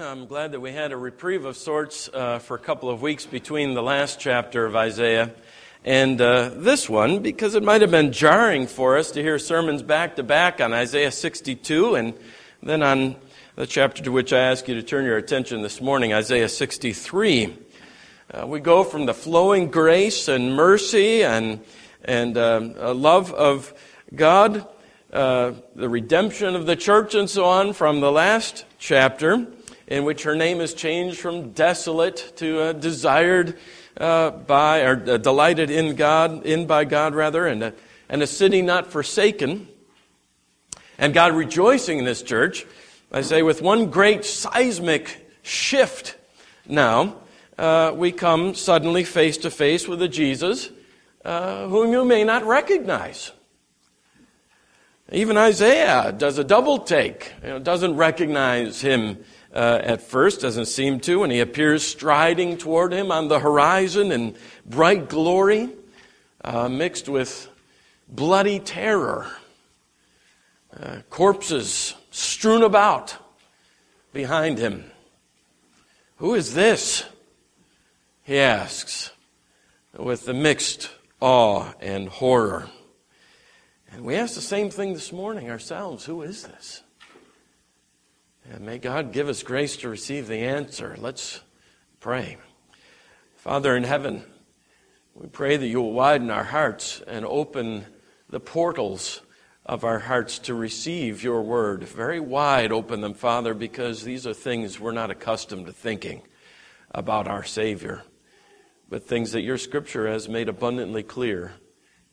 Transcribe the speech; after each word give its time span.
I'm 0.00 0.26
glad 0.26 0.52
that 0.52 0.60
we 0.60 0.70
had 0.70 0.92
a 0.92 0.96
reprieve 0.96 1.44
of 1.44 1.56
sorts 1.56 2.08
uh, 2.14 2.38
for 2.38 2.54
a 2.54 2.58
couple 2.58 2.88
of 2.88 3.02
weeks 3.02 3.26
between 3.26 3.74
the 3.74 3.82
last 3.82 4.20
chapter 4.20 4.64
of 4.64 4.76
Isaiah 4.76 5.32
and 5.84 6.20
uh, 6.20 6.50
this 6.54 6.88
one, 6.88 7.18
because 7.18 7.56
it 7.56 7.64
might 7.64 7.80
have 7.80 7.90
been 7.90 8.12
jarring 8.12 8.68
for 8.68 8.96
us 8.96 9.10
to 9.12 9.22
hear 9.22 9.40
sermons 9.40 9.82
back 9.82 10.14
to 10.14 10.22
back 10.22 10.60
on 10.60 10.72
Isaiah 10.72 11.10
62 11.10 11.96
and 11.96 12.14
then 12.62 12.84
on 12.84 13.16
the 13.56 13.66
chapter 13.66 14.00
to 14.04 14.12
which 14.12 14.32
I 14.32 14.38
ask 14.38 14.68
you 14.68 14.76
to 14.76 14.84
turn 14.84 15.04
your 15.04 15.16
attention 15.16 15.62
this 15.62 15.80
morning, 15.80 16.14
Isaiah 16.14 16.48
63. 16.48 17.58
Uh, 18.32 18.46
we 18.46 18.60
go 18.60 18.84
from 18.84 19.06
the 19.06 19.14
flowing 19.14 19.68
grace 19.68 20.28
and 20.28 20.54
mercy 20.54 21.24
and, 21.24 21.60
and 22.04 22.38
um, 22.38 22.74
love 22.76 23.32
of 23.32 23.74
God, 24.14 24.64
uh, 25.12 25.54
the 25.74 25.88
redemption 25.88 26.54
of 26.54 26.66
the 26.66 26.76
church, 26.76 27.16
and 27.16 27.28
so 27.28 27.46
on 27.46 27.72
from 27.72 27.98
the 27.98 28.12
last 28.12 28.64
chapter 28.78 29.48
in 29.88 30.04
which 30.04 30.22
her 30.22 30.36
name 30.36 30.60
is 30.60 30.74
changed 30.74 31.18
from 31.18 31.50
desolate 31.52 32.34
to 32.36 32.60
uh, 32.60 32.72
desired 32.74 33.58
uh, 33.96 34.30
by, 34.30 34.82
or 34.82 35.02
uh, 35.10 35.16
delighted 35.16 35.70
in 35.70 35.96
God, 35.96 36.44
in 36.44 36.66
by 36.66 36.84
God 36.84 37.14
rather, 37.14 37.46
and 37.46 37.62
a, 37.62 37.74
and 38.08 38.22
a 38.22 38.26
city 38.26 38.60
not 38.60 38.92
forsaken. 38.92 39.66
And 40.98 41.14
God 41.14 41.32
rejoicing 41.32 41.98
in 41.98 42.04
this 42.04 42.22
church, 42.22 42.66
I 43.10 43.22
say, 43.22 43.42
with 43.42 43.62
one 43.62 43.90
great 43.90 44.26
seismic 44.26 45.26
shift 45.42 46.16
now, 46.66 47.16
uh, 47.56 47.92
we 47.94 48.12
come 48.12 48.54
suddenly 48.54 49.04
face 49.04 49.38
to 49.38 49.50
face 49.50 49.88
with 49.88 50.02
a 50.02 50.08
Jesus 50.08 50.70
uh, 51.24 51.66
whom 51.66 51.92
you 51.92 52.04
may 52.04 52.24
not 52.24 52.44
recognize. 52.44 53.32
Even 55.10 55.38
Isaiah 55.38 56.14
does 56.16 56.36
a 56.36 56.44
double 56.44 56.80
take, 56.80 57.32
you 57.42 57.48
know, 57.48 57.58
doesn't 57.58 57.96
recognize 57.96 58.82
him 58.82 59.24
uh, 59.58 59.80
at 59.82 60.00
first, 60.00 60.40
doesn't 60.40 60.66
seem 60.66 61.00
to, 61.00 61.24
and 61.24 61.32
he 61.32 61.40
appears 61.40 61.84
striding 61.84 62.56
toward 62.56 62.92
him 62.92 63.10
on 63.10 63.26
the 63.26 63.40
horizon 63.40 64.12
in 64.12 64.36
bright 64.64 65.08
glory, 65.08 65.68
uh, 66.44 66.68
mixed 66.68 67.08
with 67.08 67.48
bloody 68.08 68.60
terror. 68.60 69.26
Uh, 70.78 70.98
corpses 71.10 71.94
strewn 72.12 72.62
about 72.62 73.16
behind 74.12 74.58
him. 74.58 74.84
Who 76.18 76.34
is 76.34 76.54
this? 76.54 77.04
He 78.22 78.38
asks, 78.38 79.10
with 79.96 80.24
the 80.24 80.34
mixed 80.34 80.88
awe 81.20 81.72
and 81.80 82.08
horror. 82.08 82.68
And 83.90 84.04
we 84.04 84.14
ask 84.14 84.36
the 84.36 84.40
same 84.40 84.70
thing 84.70 84.92
this 84.92 85.12
morning 85.12 85.50
ourselves. 85.50 86.04
Who 86.04 86.22
is 86.22 86.44
this? 86.44 86.82
And 88.50 88.64
may 88.64 88.78
God 88.78 89.12
give 89.12 89.28
us 89.28 89.42
grace 89.42 89.76
to 89.78 89.90
receive 89.90 90.26
the 90.26 90.38
answer. 90.38 90.96
Let's 90.98 91.42
pray. 92.00 92.38
Father 93.36 93.76
in 93.76 93.84
heaven, 93.84 94.24
we 95.14 95.26
pray 95.26 95.58
that 95.58 95.66
you 95.66 95.82
will 95.82 95.92
widen 95.92 96.30
our 96.30 96.44
hearts 96.44 97.02
and 97.06 97.26
open 97.26 97.84
the 98.30 98.40
portals 98.40 99.20
of 99.66 99.84
our 99.84 99.98
hearts 99.98 100.38
to 100.38 100.54
receive 100.54 101.22
your 101.22 101.42
word. 101.42 101.84
Very 101.84 102.20
wide 102.20 102.72
open 102.72 103.02
them, 103.02 103.12
Father, 103.12 103.52
because 103.52 104.02
these 104.02 104.26
are 104.26 104.32
things 104.32 104.80
we're 104.80 104.92
not 104.92 105.10
accustomed 105.10 105.66
to 105.66 105.72
thinking 105.72 106.22
about 106.90 107.28
our 107.28 107.44
Savior, 107.44 108.02
but 108.88 109.06
things 109.06 109.32
that 109.32 109.42
your 109.42 109.58
scripture 109.58 110.08
has 110.08 110.26
made 110.26 110.48
abundantly 110.48 111.02
clear, 111.02 111.52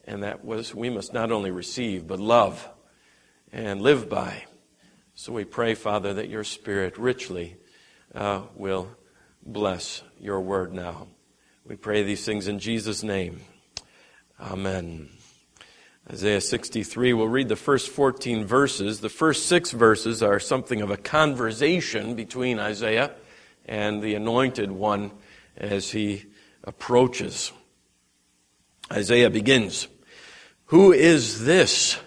and 0.03 0.21
that 0.23 0.43
was 0.43 0.75
we 0.75 0.89
must 0.89 1.13
not 1.13 1.31
only 1.31 1.51
receive, 1.51 2.05
but 2.05 2.19
love 2.19 2.67
and 3.53 3.81
live 3.81 4.09
by. 4.09 4.43
So 5.17 5.31
we 5.31 5.45
pray, 5.45 5.75
Father, 5.75 6.13
that 6.15 6.27
your 6.27 6.43
Spirit 6.43 6.97
richly 6.97 7.55
uh, 8.13 8.41
will 8.53 8.89
bless 9.45 10.03
your 10.19 10.41
word 10.41 10.73
now. 10.73 11.07
We 11.65 11.77
pray 11.77 12.03
these 12.03 12.25
things 12.25 12.49
in 12.49 12.59
Jesus' 12.59 13.01
name. 13.01 13.39
Amen. 14.41 15.07
Isaiah 16.11 16.41
63, 16.41 17.13
we'll 17.13 17.29
read 17.29 17.47
the 17.47 17.55
first 17.55 17.87
14 17.91 18.45
verses. 18.45 18.99
The 18.99 19.07
first 19.07 19.45
six 19.45 19.71
verses 19.71 20.21
are 20.21 20.37
something 20.37 20.81
of 20.81 20.91
a 20.91 20.97
conversation 20.97 22.15
between 22.15 22.59
Isaiah 22.59 23.11
and 23.65 24.03
the 24.03 24.15
anointed 24.15 24.69
one 24.69 25.11
as 25.55 25.91
he 25.91 26.25
approaches. 26.65 27.53
Isaiah 28.91 29.29
begins 29.29 29.87
Who 30.65 30.91
is 30.91 31.45
this 31.45 31.99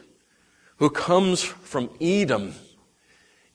who 0.76 0.90
comes 0.90 1.42
from 1.42 1.88
Edom? 2.02 2.52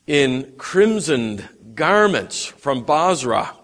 In 0.06 0.54
crimsoned 0.58 1.48
garments 1.74 2.44
from 2.44 2.84
Bozrah. 2.84 3.56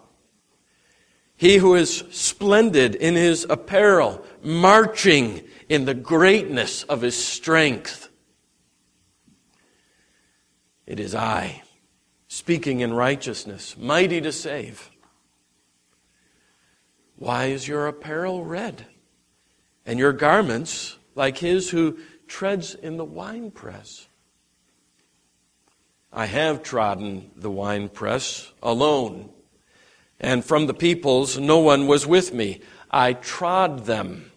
He 1.37 1.57
who 1.57 1.75
is 1.75 2.05
splendid 2.11 2.95
in 2.95 3.15
his 3.15 3.47
apparel, 3.49 4.25
marching 4.43 5.43
in 5.71 5.87
the 5.87 5.95
greatness 5.95 6.83
of 6.83 7.01
his 7.01 7.17
strength. 7.17 8.11
It 10.87 11.01
is 11.01 11.15
I, 11.15 11.63
speaking 12.29 12.81
in 12.81 12.93
righteousness, 12.93 13.77
mighty 13.79 14.21
to 14.21 14.33
save. 14.33 14.91
Why 17.17 17.47
is 17.47 17.69
your 17.69 17.87
apparel 17.87 18.45
red, 18.45 18.87
and 19.87 19.99
your 19.99 20.13
garments 20.13 20.99
like 21.15 21.39
his 21.39 21.71
who 21.71 21.99
treads 22.27 22.75
in 22.75 22.97
the 22.97 23.05
winepress? 23.05 24.09
I 26.13 26.27
have 26.27 26.63
trodden 26.63 27.31
the 27.37 27.51
winepress 27.51 28.53
alone, 28.63 29.31
and 30.19 30.45
from 30.45 30.67
the 30.67 30.75
peoples 30.75 31.39
no 31.39 31.59
one 31.59 31.87
was 31.87 32.07
with 32.07 32.35
me. 32.35 32.61
I 32.91 33.13
trod 33.13 33.87
them 33.87 34.33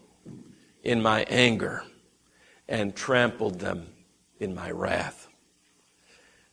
in 0.84 1.02
my 1.02 1.24
anger 1.28 1.82
and 2.68 2.94
trampled 2.94 3.58
them 3.58 3.88
in 4.38 4.54
my 4.54 4.70
wrath. 4.70 5.28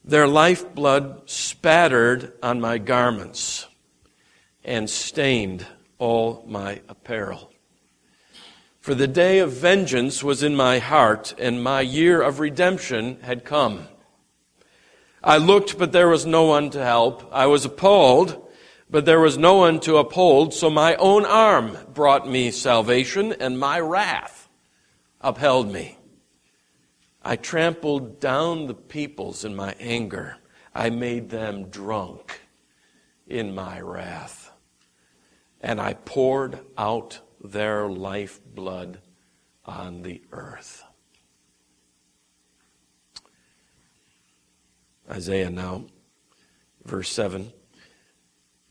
Their 0.03 0.27
lifeblood 0.27 1.29
spattered 1.29 2.33
on 2.41 2.59
my 2.59 2.79
garments 2.79 3.67
and 4.63 4.89
stained 4.89 5.67
all 5.99 6.43
my 6.47 6.81
apparel. 6.89 7.51
For 8.79 8.95
the 8.95 9.07
day 9.07 9.37
of 9.37 9.51
vengeance 9.51 10.23
was 10.23 10.41
in 10.41 10.55
my 10.55 10.79
heart, 10.79 11.35
and 11.37 11.63
my 11.63 11.81
year 11.81 12.19
of 12.19 12.39
redemption 12.39 13.19
had 13.21 13.45
come. 13.45 13.87
I 15.23 15.37
looked, 15.37 15.77
but 15.77 15.91
there 15.91 16.09
was 16.09 16.25
no 16.25 16.43
one 16.45 16.71
to 16.71 16.83
help. 16.83 17.29
I 17.31 17.45
was 17.45 17.63
appalled, 17.65 18.41
but 18.89 19.05
there 19.05 19.19
was 19.19 19.37
no 19.37 19.55
one 19.55 19.79
to 19.81 19.97
uphold. 19.97 20.53
So 20.53 20.69
my 20.69 20.95
own 20.95 21.25
arm 21.25 21.77
brought 21.93 22.27
me 22.27 22.49
salvation, 22.49 23.31
and 23.33 23.59
my 23.59 23.79
wrath 23.79 24.49
upheld 25.21 25.71
me. 25.71 25.97
I 27.23 27.35
trampled 27.35 28.19
down 28.19 28.65
the 28.65 28.73
peoples 28.73 29.45
in 29.45 29.55
my 29.55 29.75
anger. 29.79 30.37
I 30.73 30.89
made 30.89 31.29
them 31.29 31.65
drunk 31.69 32.41
in 33.27 33.53
my 33.53 33.79
wrath. 33.79 34.51
And 35.61 35.79
I 35.79 35.93
poured 35.93 36.59
out 36.77 37.19
their 37.43 37.87
lifeblood 37.87 39.01
on 39.65 40.01
the 40.01 40.21
earth. 40.31 40.83
Isaiah 45.11 45.49
now, 45.49 45.83
verse 46.85 47.09
7. 47.09 47.51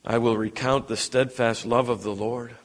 I 0.06 0.16
will 0.16 0.38
recount 0.38 0.88
the 0.88 0.96
steadfast 0.96 1.66
love 1.66 1.90
of 1.90 2.02
the 2.02 2.14
Lord, 2.14 2.56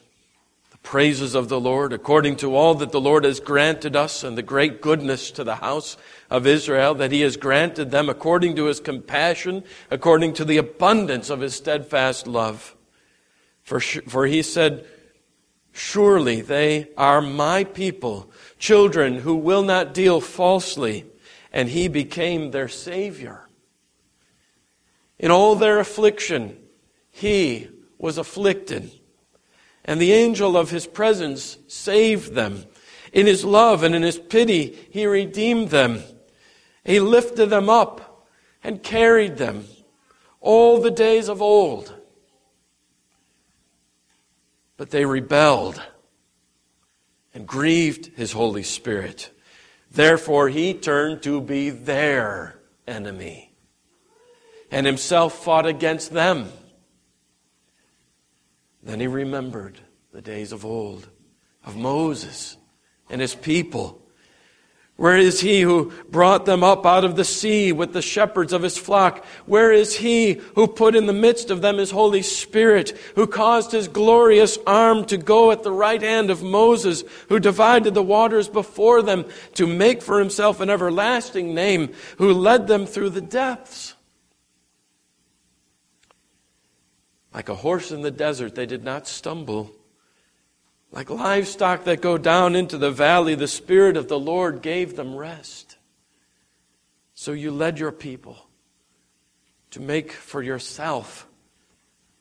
the 0.70 0.78
praises 0.78 1.34
of 1.34 1.50
the 1.50 1.60
Lord, 1.60 1.92
according 1.92 2.36
to 2.36 2.56
all 2.56 2.74
that 2.76 2.90
the 2.90 3.00
Lord 3.00 3.24
has 3.24 3.38
granted 3.38 3.94
us, 3.94 4.24
and 4.24 4.38
the 4.38 4.42
great 4.42 4.80
goodness 4.80 5.30
to 5.32 5.44
the 5.44 5.56
house 5.56 5.98
of 6.30 6.46
Israel, 6.46 6.94
that 6.94 7.12
he 7.12 7.20
has 7.20 7.36
granted 7.36 7.90
them 7.90 8.08
according 8.08 8.56
to 8.56 8.64
his 8.64 8.80
compassion, 8.80 9.62
according 9.90 10.32
to 10.34 10.46
the 10.46 10.56
abundance 10.56 11.28
of 11.28 11.40
his 11.40 11.54
steadfast 11.54 12.26
love. 12.26 12.74
For, 13.62 13.80
for 13.80 14.26
he 14.26 14.40
said, 14.40 14.86
Surely 15.72 16.40
they 16.40 16.88
are 16.96 17.20
my 17.20 17.64
people, 17.64 18.30
children 18.58 19.16
who 19.18 19.36
will 19.36 19.62
not 19.62 19.92
deal 19.92 20.22
falsely, 20.22 21.04
and 21.52 21.68
he 21.68 21.88
became 21.88 22.52
their 22.52 22.68
Savior. 22.68 23.45
In 25.18 25.30
all 25.30 25.56
their 25.56 25.78
affliction, 25.78 26.58
he 27.10 27.68
was 27.98 28.18
afflicted. 28.18 28.90
And 29.84 30.00
the 30.00 30.12
angel 30.12 30.56
of 30.56 30.70
his 30.70 30.86
presence 30.86 31.58
saved 31.68 32.34
them. 32.34 32.66
In 33.12 33.26
his 33.26 33.44
love 33.44 33.82
and 33.82 33.94
in 33.94 34.02
his 34.02 34.18
pity, 34.18 34.76
he 34.90 35.06
redeemed 35.06 35.70
them. 35.70 36.02
He 36.84 37.00
lifted 37.00 37.50
them 37.50 37.70
up 37.70 38.26
and 38.62 38.82
carried 38.82 39.38
them 39.38 39.64
all 40.40 40.80
the 40.80 40.90
days 40.90 41.28
of 41.28 41.40
old. 41.40 41.94
But 44.76 44.90
they 44.90 45.06
rebelled 45.06 45.80
and 47.32 47.46
grieved 47.46 48.10
his 48.16 48.32
Holy 48.32 48.62
Spirit. 48.62 49.30
Therefore, 49.90 50.48
he 50.48 50.74
turned 50.74 51.22
to 51.22 51.40
be 51.40 51.70
their 51.70 52.60
enemy 52.86 53.45
and 54.70 54.86
himself 54.86 55.44
fought 55.44 55.66
against 55.66 56.12
them. 56.12 56.50
Then 58.82 59.00
he 59.00 59.06
remembered 59.06 59.80
the 60.12 60.22
days 60.22 60.52
of 60.52 60.64
old, 60.64 61.08
of 61.64 61.76
Moses 61.76 62.56
and 63.10 63.20
his 63.20 63.34
people 63.34 64.06
where 64.96 65.18
is 65.18 65.40
he 65.40 65.60
who 65.60 65.92
brought 66.08 66.46
them 66.46 66.64
up 66.64 66.86
out 66.86 67.04
of 67.04 67.16
the 67.16 67.24
sea 67.24 67.70
with 67.70 67.92
the 67.92 68.00
shepherds 68.00 68.54
of 68.54 68.62
his 68.62 68.78
flock? 68.78 69.26
Where 69.44 69.70
is 69.70 69.94
he 69.94 70.40
who 70.54 70.66
put 70.66 70.96
in 70.96 71.04
the 71.04 71.12
midst 71.12 71.50
of 71.50 71.60
them 71.60 71.76
his 71.76 71.90
Holy 71.90 72.22
Spirit, 72.22 72.96
who 73.14 73.26
caused 73.26 73.72
his 73.72 73.88
glorious 73.88 74.56
arm 74.66 75.04
to 75.06 75.18
go 75.18 75.50
at 75.50 75.62
the 75.62 75.72
right 75.72 76.00
hand 76.00 76.30
of 76.30 76.42
Moses, 76.42 77.04
who 77.28 77.38
divided 77.38 77.92
the 77.92 78.02
waters 78.02 78.48
before 78.48 79.02
them 79.02 79.26
to 79.54 79.66
make 79.66 80.00
for 80.00 80.18
himself 80.18 80.60
an 80.60 80.70
everlasting 80.70 81.54
name, 81.54 81.92
who 82.16 82.32
led 82.32 82.66
them 82.66 82.86
through 82.86 83.10
the 83.10 83.20
depths? 83.20 83.95
Like 87.36 87.50
a 87.50 87.54
horse 87.54 87.92
in 87.92 88.00
the 88.00 88.10
desert, 88.10 88.54
they 88.54 88.64
did 88.64 88.82
not 88.82 89.06
stumble. 89.06 89.70
Like 90.90 91.10
livestock 91.10 91.84
that 91.84 92.00
go 92.00 92.16
down 92.16 92.56
into 92.56 92.78
the 92.78 92.90
valley, 92.90 93.34
the 93.34 93.46
Spirit 93.46 93.98
of 93.98 94.08
the 94.08 94.18
Lord 94.18 94.62
gave 94.62 94.96
them 94.96 95.14
rest. 95.14 95.76
So 97.14 97.32
you 97.32 97.50
led 97.50 97.78
your 97.78 97.92
people 97.92 98.38
to 99.72 99.80
make 99.80 100.12
for 100.12 100.42
yourself 100.42 101.26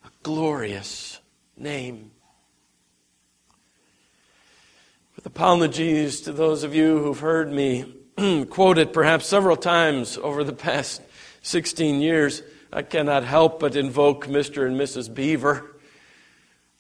a 0.04 0.10
glorious 0.22 1.22
name. 1.56 2.12
With 5.16 5.26
apologies 5.26 6.20
to 6.22 6.34
those 6.34 6.66
of 6.66 6.76
you 6.76 7.00
who've 7.00 7.20
heard 7.22 7.54
me 7.54 7.86
quote 8.50 8.78
it 8.78 8.92
perhaps 8.92 9.28
several 9.28 9.56
times 9.56 10.18
over 10.18 10.44
the 10.44 10.52
past 10.52 11.02
16 11.42 12.02
years, 12.02 12.42
I 12.76 12.82
cannot 12.82 13.24
help 13.24 13.62
but 13.62 13.78
invoke 13.78 14.28
Mr. 14.28 14.68
and 14.68 14.78
Mrs. 14.78 15.14
Beaver 15.14 15.64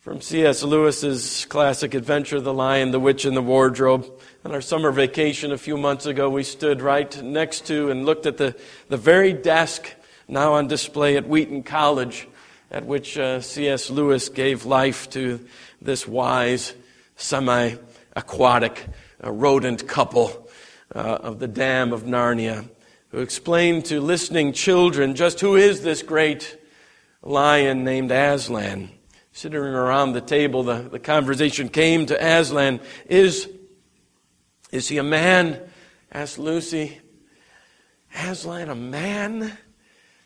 from 0.01 0.19
C.S. 0.19 0.61
Lewis's 0.61 1.45
classic 1.45 1.93
adventure, 1.93 2.41
The 2.41 2.53
Lion, 2.53 2.91
the 2.91 2.99
Witch, 2.99 3.23
and 3.23 3.35
the 3.35 3.41
Wardrobe. 3.41 4.05
On 4.43 4.51
our 4.51 4.59
summer 4.59 4.91
vacation 4.91 5.53
a 5.53 5.57
few 5.57 5.77
months 5.77 6.05
ago, 6.05 6.29
we 6.29 6.43
stood 6.43 6.81
right 6.81 7.23
next 7.23 7.67
to 7.67 7.91
and 7.91 8.05
looked 8.05 8.25
at 8.25 8.35
the, 8.35 8.57
the 8.89 8.97
very 8.97 9.31
desk 9.31 9.89
now 10.27 10.55
on 10.55 10.67
display 10.67 11.15
at 11.15 11.29
Wheaton 11.29 11.63
College, 11.63 12.27
at 12.69 12.85
which 12.85 13.17
uh, 13.17 13.39
C.S. 13.39 13.89
Lewis 13.89 14.27
gave 14.27 14.65
life 14.65 15.09
to 15.11 15.39
this 15.81 16.05
wise, 16.05 16.73
semi 17.15 17.75
aquatic, 18.17 18.85
uh, 19.23 19.31
rodent 19.31 19.87
couple 19.87 20.49
uh, 20.93 20.99
of 20.99 21.39
the 21.39 21.47
Dam 21.47 21.93
of 21.93 22.03
Narnia, 22.03 22.67
who 23.15 23.21
explained 23.21 23.85
to 23.85 24.01
listening 24.01 24.51
children 24.51 25.15
just 25.15 25.39
who 25.39 25.55
is 25.55 25.81
this 25.81 26.01
great 26.01 26.57
lion 27.23 27.85
named 27.85 28.11
Aslan 28.11 28.91
sitting 29.31 29.57
around 29.57 30.11
the 30.11 30.19
table, 30.19 30.63
the, 30.63 30.81
the 30.81 30.99
conversation 30.99 31.69
came 31.69 32.05
to 32.07 32.15
Aslan. 32.21 32.81
Is, 33.07 33.49
is 34.69 34.89
he 34.89 34.97
a 34.97 35.03
man? 35.03 35.61
asked 36.11 36.37
Lucy. 36.37 36.99
Aslan 38.13 38.67
a 38.67 38.75
man? 38.75 39.57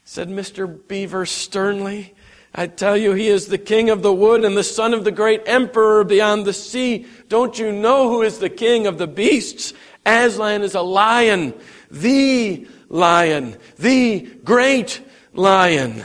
said 0.03 0.27
Mr. 0.27 0.87
Beaver 0.87 1.27
sternly. 1.27 2.15
I 2.55 2.65
tell 2.65 2.97
you, 2.97 3.13
he 3.13 3.27
is 3.27 3.45
the 3.45 3.59
king 3.59 3.91
of 3.91 4.01
the 4.01 4.11
wood 4.11 4.43
and 4.43 4.57
the 4.57 4.63
son 4.63 4.95
of 4.95 5.03
the 5.03 5.11
great 5.11 5.43
emperor 5.45 6.03
beyond 6.03 6.43
the 6.43 6.53
sea. 6.53 7.05
Don't 7.27 7.59
you 7.59 7.71
know 7.71 8.09
who 8.09 8.23
is 8.23 8.39
the 8.39 8.49
king 8.49 8.87
of 8.87 8.97
the 8.97 9.05
beasts? 9.05 9.75
Aslan 10.07 10.63
is 10.63 10.73
a 10.73 10.81
lion, 10.81 11.53
the 11.91 12.67
lion, 12.89 13.55
the 13.77 14.21
great 14.43 15.01
lion. 15.33 16.03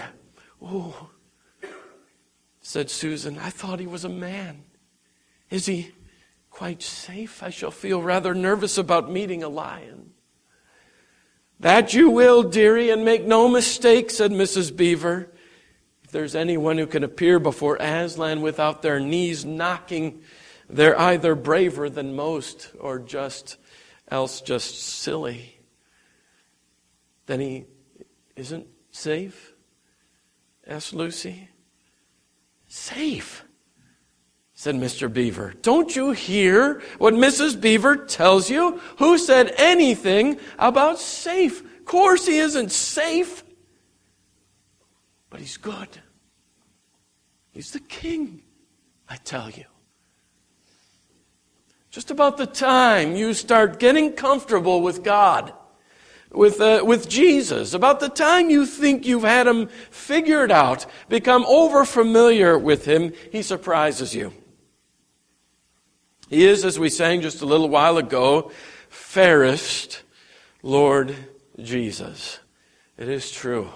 Oh, 0.62 1.10
said 2.60 2.90
Susan. 2.90 3.38
I 3.38 3.50
thought 3.50 3.81
he 3.81 3.86
was 3.86 4.04
a 4.04 4.08
man. 4.08 4.64
Is 5.50 5.66
he 5.66 5.92
quite 6.50 6.82
safe? 6.82 7.42
I 7.42 7.50
shall 7.50 7.70
feel 7.70 8.02
rather 8.02 8.34
nervous 8.34 8.78
about 8.78 9.10
meeting 9.10 9.42
a 9.42 9.48
lion. 9.48 10.12
That 11.60 11.94
you 11.94 12.10
will, 12.10 12.42
dearie, 12.42 12.90
and 12.90 13.04
make 13.04 13.25
no 13.25 13.48
mistake, 13.48 14.10
said 14.10 14.31
Mrs. 14.31 14.75
Beaver. 14.75 15.32
If 16.02 16.10
there's 16.10 16.34
anyone 16.34 16.78
who 16.78 16.86
can 16.86 17.04
appear 17.04 17.38
before 17.38 17.76
Aslan 17.76 18.40
without 18.40 18.82
their 18.82 19.00
knees 19.00 19.44
knocking, 19.44 20.22
they're 20.69 20.98
either 20.98 21.34
braver 21.34 21.88
than 21.88 22.16
most 22.16 22.72
or 22.78 22.98
just 22.98 23.56
else 24.10 24.40
just 24.40 24.82
silly. 24.82 25.54
Then 27.26 27.41
he 27.41 27.65
isn't 28.37 28.67
safe? 28.91 29.53
asked 30.67 30.94
Lucy. 30.94 31.49
Safe, 32.69 33.44
said 34.55 34.75
Mr. 34.75 35.12
Beaver. 35.12 35.55
Don't 35.62 35.94
you 35.94 36.12
hear 36.12 36.82
what 36.99 37.15
Mrs. 37.15 37.61
Beaver 37.61 37.97
tells 37.97 38.50
you? 38.50 38.81
Who 38.99 39.19
said 39.19 39.55
anything 39.59 40.38
about 40.59 40.99
safe? 40.99 41.61
Of 41.61 41.85
course 41.85 42.26
he 42.26 42.38
isn't 42.38 42.73
safe. 42.73 43.44
But 45.31 45.41
he's 45.41 45.56
good. 45.56 45.88
He's 47.53 47.73
the 47.73 47.81
king, 47.81 48.43
I 49.09 49.17
tell 49.17 49.50
you. 49.50 49.65
Just 51.91 52.11
about 52.11 52.37
the 52.37 52.47
time 52.47 53.15
you 53.15 53.35
start 53.35 53.79
getting 53.79 54.15
comfortable 54.15 54.81
with 54.81 55.05
God, 55.05 55.53
with, 56.34 56.60
uh, 56.60 56.82
with 56.84 57.08
Jesus. 57.08 57.75
About 57.75 58.00
the 58.00 58.08
time 58.08 58.50
you 58.50 58.66
think 58.66 59.06
you've 59.06 59.22
had 59.22 59.46
him 59.46 59.69
figured 59.90 60.50
out, 60.50 60.86
become 61.08 61.44
over 61.46 61.84
familiar 61.84 62.58
with 62.58 62.84
him, 62.84 63.12
he 63.31 63.42
surprises 63.42 64.14
you. 64.14 64.32
He 66.28 66.44
is, 66.44 66.64
as 66.64 66.78
we 66.78 66.88
sang 66.88 67.20
just 67.20 67.42
a 67.42 67.46
little 67.46 67.69
while 67.69 67.96
ago, 67.96 68.50
fairest 68.88 70.02
Lord 70.62 71.14
Jesus. 71.60 72.40
It 72.96 73.08
is 73.08 73.31
true. 73.31 73.69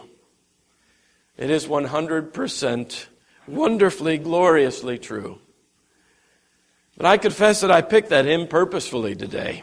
It 1.36 1.50
is 1.50 1.66
100% 1.66 3.06
wonderfully, 3.46 4.18
gloriously 4.18 4.98
true. 4.98 5.38
But 6.96 7.06
I 7.06 7.16
confess 7.16 7.60
that 7.60 7.70
I 7.70 7.82
picked 7.82 8.08
that 8.08 8.24
hymn 8.24 8.48
purposefully 8.48 9.14
today. 9.14 9.62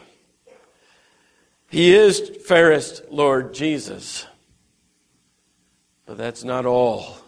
He 1.68 1.94
is 1.94 2.30
fairest 2.46 3.10
Lord 3.10 3.54
Jesus. 3.54 4.26
But 6.06 6.16
that's 6.16 6.44
not 6.44 6.66
all. 6.66 7.18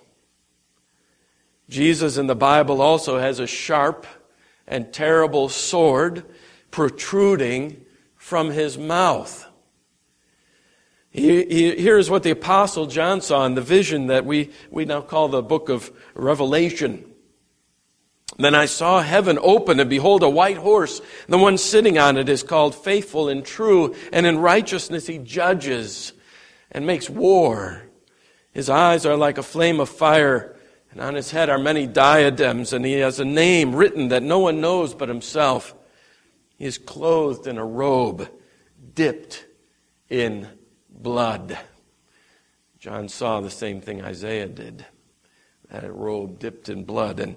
Jesus 1.69 2.17
in 2.17 2.27
the 2.27 2.37
Bible 2.37 2.81
also 2.81 3.19
has 3.19 3.41
a 3.41 3.47
sharp 3.47 4.07
and 4.67 4.93
terrible 4.93 5.49
sword 5.49 6.25
protruding 6.71 7.85
from 8.17 8.51
his 8.51 8.79
mouth. 8.79 9.47
He, 11.11 11.45
he, 11.45 11.77
here's 11.77 12.11
what 12.11 12.23
the 12.23 12.31
Apostle 12.31 12.87
John 12.87 13.21
saw 13.21 13.45
in 13.45 13.55
the 13.55 13.61
vision 13.61 14.07
that 14.07 14.25
we, 14.25 14.51
we 14.71 14.85
now 14.85 15.01
call 15.01 15.29
the 15.29 15.43
book 15.43 15.69
of 15.69 15.91
Revelation. 16.15 17.05
Then 18.39 18.55
I 18.55 18.67
saw 18.67 19.01
heaven 19.03 19.39
open, 19.43 19.81
and 19.81 19.91
behold, 19.91 20.23
a 20.23 20.29
white 20.29 20.59
horse. 20.59 21.01
The 21.29 21.39
one 21.39 21.59
sitting 21.59 21.99
on 21.99 22.17
it 22.17 22.29
is 22.29 22.45
called 22.45 22.75
faithful 22.75 23.29
and 23.29 23.45
true, 23.45 23.97
and 24.13 24.25
in 24.27 24.39
righteousness 24.39 25.09
he 25.09 25.19
judges 25.19 26.13
and 26.71 26.87
makes 26.87 27.11
war. 27.11 27.83
His 28.53 28.71
eyes 28.71 29.05
are 29.05 29.17
like 29.17 29.39
a 29.39 29.43
flame 29.43 29.81
of 29.81 29.89
fire, 29.89 30.57
and 30.93 31.01
on 31.01 31.15
his 31.15 31.33
head 31.33 31.51
are 31.51 31.59
many 31.59 31.87
diadems, 31.89 32.73
and 32.73 32.85
he 32.85 32.93
has 32.95 33.19
a 33.19 33.25
name 33.25 33.75
written 33.75 34.09
that 34.09 34.23
no 34.23 34.39
one 34.39 34.61
knows 34.61 34.95
but 34.95 35.09
himself. 35.09 35.75
He 36.57 36.65
is 36.65 36.79
clothed 36.79 37.49
in 37.49 37.59
a 37.59 37.65
robe 37.65 38.29
dipped 38.95 39.47
in 40.09 40.47
blood. 40.89 41.59
John 42.79 43.09
saw 43.09 43.41
the 43.41 43.51
same 43.51 43.81
thing 43.81 44.03
Isaiah 44.03 44.49
did 44.49 44.87
that 45.71 45.93
robe 45.93 46.39
dipped 46.39 46.69
in 46.69 46.85
blood. 46.85 47.21
And 47.21 47.37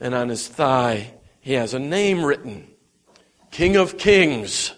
and 0.00 0.14
on 0.14 0.28
his 0.28 0.46
thigh 0.48 1.12
he 1.40 1.52
has 1.52 1.74
a 1.74 1.78
name 1.78 2.24
written 2.24 2.68
King 3.50 3.76
of 3.76 3.98
Kings, 3.98 4.72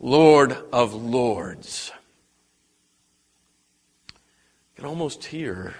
Lord 0.00 0.56
of 0.72 0.94
Lords. 0.94 1.92
You 4.08 4.14
can 4.76 4.86
almost 4.86 5.24
hear 5.24 5.74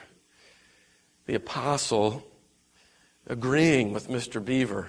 the 1.26 1.34
apostle 1.34 2.22
agreeing 3.26 3.92
with 3.92 4.08
Mr. 4.08 4.44
Beaver 4.44 4.86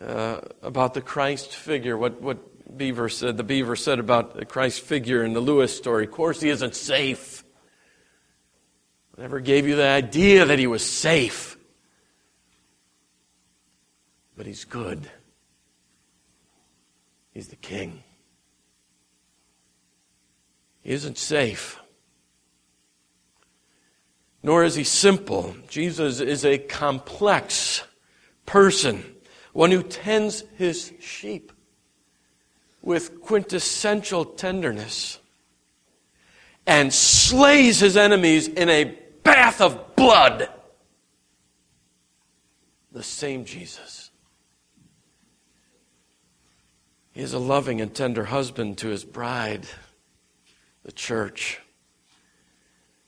uh, 0.00 0.40
about 0.62 0.94
the 0.94 1.00
Christ 1.00 1.54
figure, 1.54 1.96
what, 1.96 2.20
what 2.20 2.76
Beaver 2.76 3.08
said, 3.08 3.36
the 3.36 3.44
Beaver 3.44 3.76
said 3.76 3.98
about 3.98 4.36
the 4.36 4.44
Christ 4.44 4.80
figure 4.82 5.24
in 5.24 5.32
the 5.32 5.40
Lewis 5.40 5.76
story. 5.76 6.04
Of 6.04 6.10
course, 6.10 6.40
he 6.40 6.50
isn't 6.50 6.74
safe. 6.74 7.44
Never 9.16 9.40
gave 9.40 9.66
you 9.66 9.76
the 9.76 9.88
idea 9.88 10.44
that 10.44 10.58
he 10.58 10.66
was 10.66 10.84
safe. 10.84 11.55
But 14.36 14.46
he's 14.46 14.64
good. 14.64 15.10
He's 17.32 17.48
the 17.48 17.56
king. 17.56 18.02
He 20.82 20.90
isn't 20.90 21.18
safe 21.18 21.80
nor 24.46 24.62
is 24.62 24.76
he 24.76 24.84
simple. 24.84 25.56
Jesus 25.68 26.20
is 26.20 26.44
a 26.44 26.56
complex 26.56 27.82
person, 28.46 29.04
one 29.52 29.72
who 29.72 29.82
tends 29.82 30.44
his 30.56 30.92
sheep 31.00 31.50
with 32.80 33.20
quintessential 33.22 34.24
tenderness 34.24 35.18
and 36.64 36.94
slays 36.94 37.80
his 37.80 37.96
enemies 37.96 38.46
in 38.46 38.68
a 38.68 38.96
bath 39.24 39.60
of 39.60 39.96
blood. 39.96 40.48
The 42.92 43.02
same 43.02 43.44
Jesus. 43.44 44.12
He 47.16 47.22
is 47.22 47.32
a 47.32 47.38
loving 47.38 47.80
and 47.80 47.94
tender 47.94 48.26
husband 48.26 48.76
to 48.78 48.88
his 48.88 49.04
bride, 49.04 49.66
the 50.84 50.92
church 50.92 51.60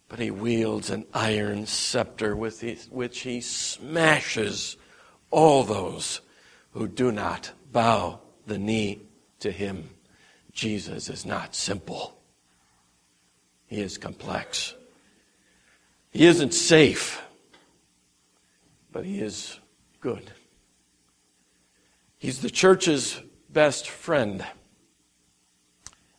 but 0.09 0.19
he 0.19 0.31
wields 0.31 0.89
an 0.89 1.05
iron 1.13 1.67
scepter 1.67 2.35
with 2.35 2.65
which 2.91 3.21
he 3.21 3.41
smashes 3.41 4.77
all 5.31 5.63
those 5.63 6.23
who 6.73 6.89
do 6.89 7.13
not 7.13 7.53
bow 7.71 8.21
the 8.47 8.59
knee 8.59 9.03
to 9.41 9.51
him. 9.51 9.91
Jesus 10.53 11.11
is 11.11 11.27
not 11.27 11.55
simple. 11.55 12.19
He 13.67 13.81
is 13.81 13.99
complex. 13.99 14.75
He 16.11 16.25
isn't 16.25 16.55
safe, 16.55 17.21
but 18.91 19.05
he 19.05 19.21
is 19.21 19.61
good. 20.01 20.33
He's 22.17 22.41
the 22.41 22.51
church's 22.51 23.21
best 23.49 23.89
friend, 23.89 24.45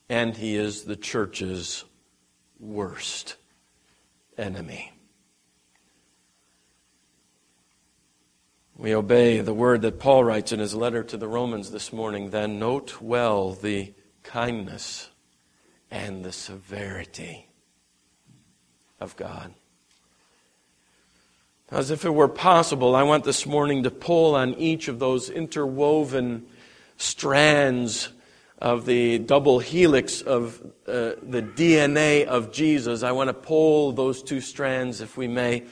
and 0.10 0.36
he 0.36 0.56
is 0.56 0.84
the 0.84 0.96
church's 0.96 1.86
worst 2.60 3.36
enemy. 4.38 4.92
We 8.78 8.96
obey 8.96 9.42
the 9.42 9.54
word 9.54 9.82
that 9.82 10.00
Paul 10.00 10.24
writes 10.24 10.54
in 10.54 10.60
his 10.60 10.74
letter 10.74 11.04
to 11.04 11.18
the 11.18 11.28
Romans 11.28 11.72
this 11.72 11.92
morning. 11.92 12.30
Then 12.30 12.60
note 12.60 13.02
well 13.02 13.52
the 13.52 13.94
kindness 14.24 15.10
and 15.92 16.24
the 16.24 16.32
severity 16.32 17.48
of 19.00 19.18
God. 19.18 19.54
As 21.72 21.92
if 21.92 22.06
it 22.06 22.14
were 22.14 22.30
possible, 22.30 22.96
I 22.96 23.04
want 23.04 23.26
this 23.26 23.46
morning 23.46 23.84
to 23.84 23.92
pull 23.92 24.34
on 24.34 24.54
each 24.54 24.88
of 24.88 24.98
those 24.98 25.30
interwoven 25.30 26.48
strands 27.00 28.10
of 28.60 28.86
the 28.86 29.18
double 29.20 29.60
helix 29.60 30.22
of 30.22 30.62
uh, 30.86 31.16
the 31.24 31.42
DNA 31.42 32.26
of 32.26 32.52
Jesus, 32.52 33.04
I 33.04 33.14
want 33.14 33.30
to 33.30 33.34
pull 33.34 33.94
those 33.94 34.22
two 34.22 34.42
strands, 34.42 35.00
if 35.00 35.18
we 35.18 35.28
may, 35.28 35.64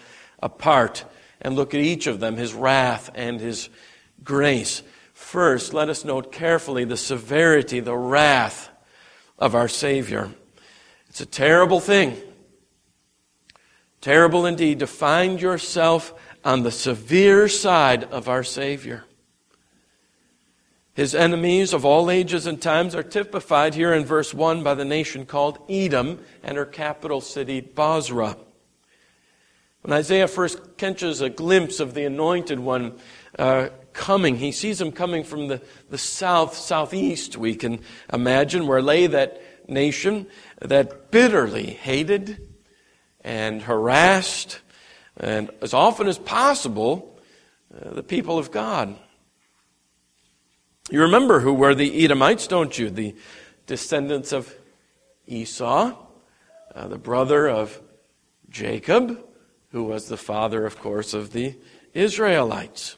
apart 0.42 1.04
and 1.42 1.56
look 1.56 1.74
at 1.74 1.82
each 1.82 2.08
of 2.08 2.20
them, 2.20 2.38
his 2.38 2.54
wrath 2.54 3.12
and 3.14 3.40
his 3.40 3.70
grace. 4.24 4.82
First, 5.14 5.74
let 5.74 5.90
us 5.90 6.06
note 6.06 6.32
carefully 6.32 6.86
the 6.86 6.98
severity, 6.98 7.82
the 7.82 7.98
wrath 7.98 8.70
of 9.38 9.54
our 9.54 9.68
Savior. 9.68 10.32
It's 11.10 11.22
a 11.22 11.26
terrible 11.26 11.82
thing. 11.82 12.16
Terrible 14.00 14.46
indeed 14.46 14.80
to 14.80 14.88
find 14.88 15.42
yourself 15.42 16.14
on 16.46 16.64
the 16.64 16.72
severe 16.72 17.50
side 17.50 18.06
of 18.06 18.30
our 18.30 18.44
Savior. 18.44 19.04
His 20.98 21.14
enemies 21.14 21.74
of 21.74 21.86
all 21.86 22.10
ages 22.10 22.48
and 22.48 22.60
times 22.60 22.96
are 22.96 23.04
typified 23.04 23.76
here 23.76 23.94
in 23.94 24.04
verse 24.04 24.34
1 24.34 24.64
by 24.64 24.74
the 24.74 24.84
nation 24.84 25.28
called 25.28 25.60
Edom 25.70 26.26
and 26.42 26.58
her 26.58 26.66
capital 26.66 27.22
city, 27.22 27.62
Bozrah. 27.62 28.36
When 29.84 29.94
Isaiah 29.94 30.28
first 30.28 30.76
catches 30.78 31.22
a 31.22 31.30
glimpse 31.30 31.80
of 31.80 31.94
the 31.94 32.06
anointed 32.06 32.60
one 32.60 32.98
uh, 33.38 33.68
coming, 33.94 34.38
he 34.38 34.52
sees 34.52 34.82
him 34.82 34.92
coming 34.92 35.24
from 35.24 35.50
the, 35.50 35.62
the 35.92 36.00
south, 36.00 36.56
southeast, 36.56 37.38
we 37.38 37.54
can 37.54 37.82
imagine, 38.12 38.66
where 38.66 38.82
lay 38.82 39.06
that 39.06 39.70
nation 39.70 40.26
that 40.64 41.12
bitterly 41.12 41.68
hated 41.68 42.42
and 43.22 43.62
harassed, 43.62 44.62
and 45.16 45.52
as 45.62 45.76
often 45.76 46.08
as 46.08 46.18
possible, 46.18 47.20
uh, 47.72 47.94
the 47.94 48.02
people 48.02 48.40
of 48.40 48.50
God. 48.50 48.98
You 50.90 51.02
remember 51.02 51.42
who 51.42 51.54
were 51.54 51.76
the 51.76 52.06
Edomites, 52.06 52.48
don't 52.48 52.78
you? 52.78 52.90
The 52.90 53.14
descendants 53.66 54.32
of 54.32 54.56
Esau, 55.28 55.94
uh, 56.74 56.88
the 56.88 56.98
brother 56.98 57.50
of 57.50 57.82
Jacob, 58.50 59.22
who 59.72 59.84
was 59.84 60.08
the 60.08 60.16
father, 60.16 60.66
of 60.66 60.80
course, 60.80 61.14
of 61.14 61.34
the 61.34 61.56
Israelites. 61.94 62.96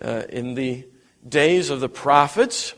Uh, 0.00 0.22
in 0.28 0.54
the 0.54 0.86
days 1.28 1.70
of 1.70 1.80
the 1.80 1.88
prophets, 1.88 2.74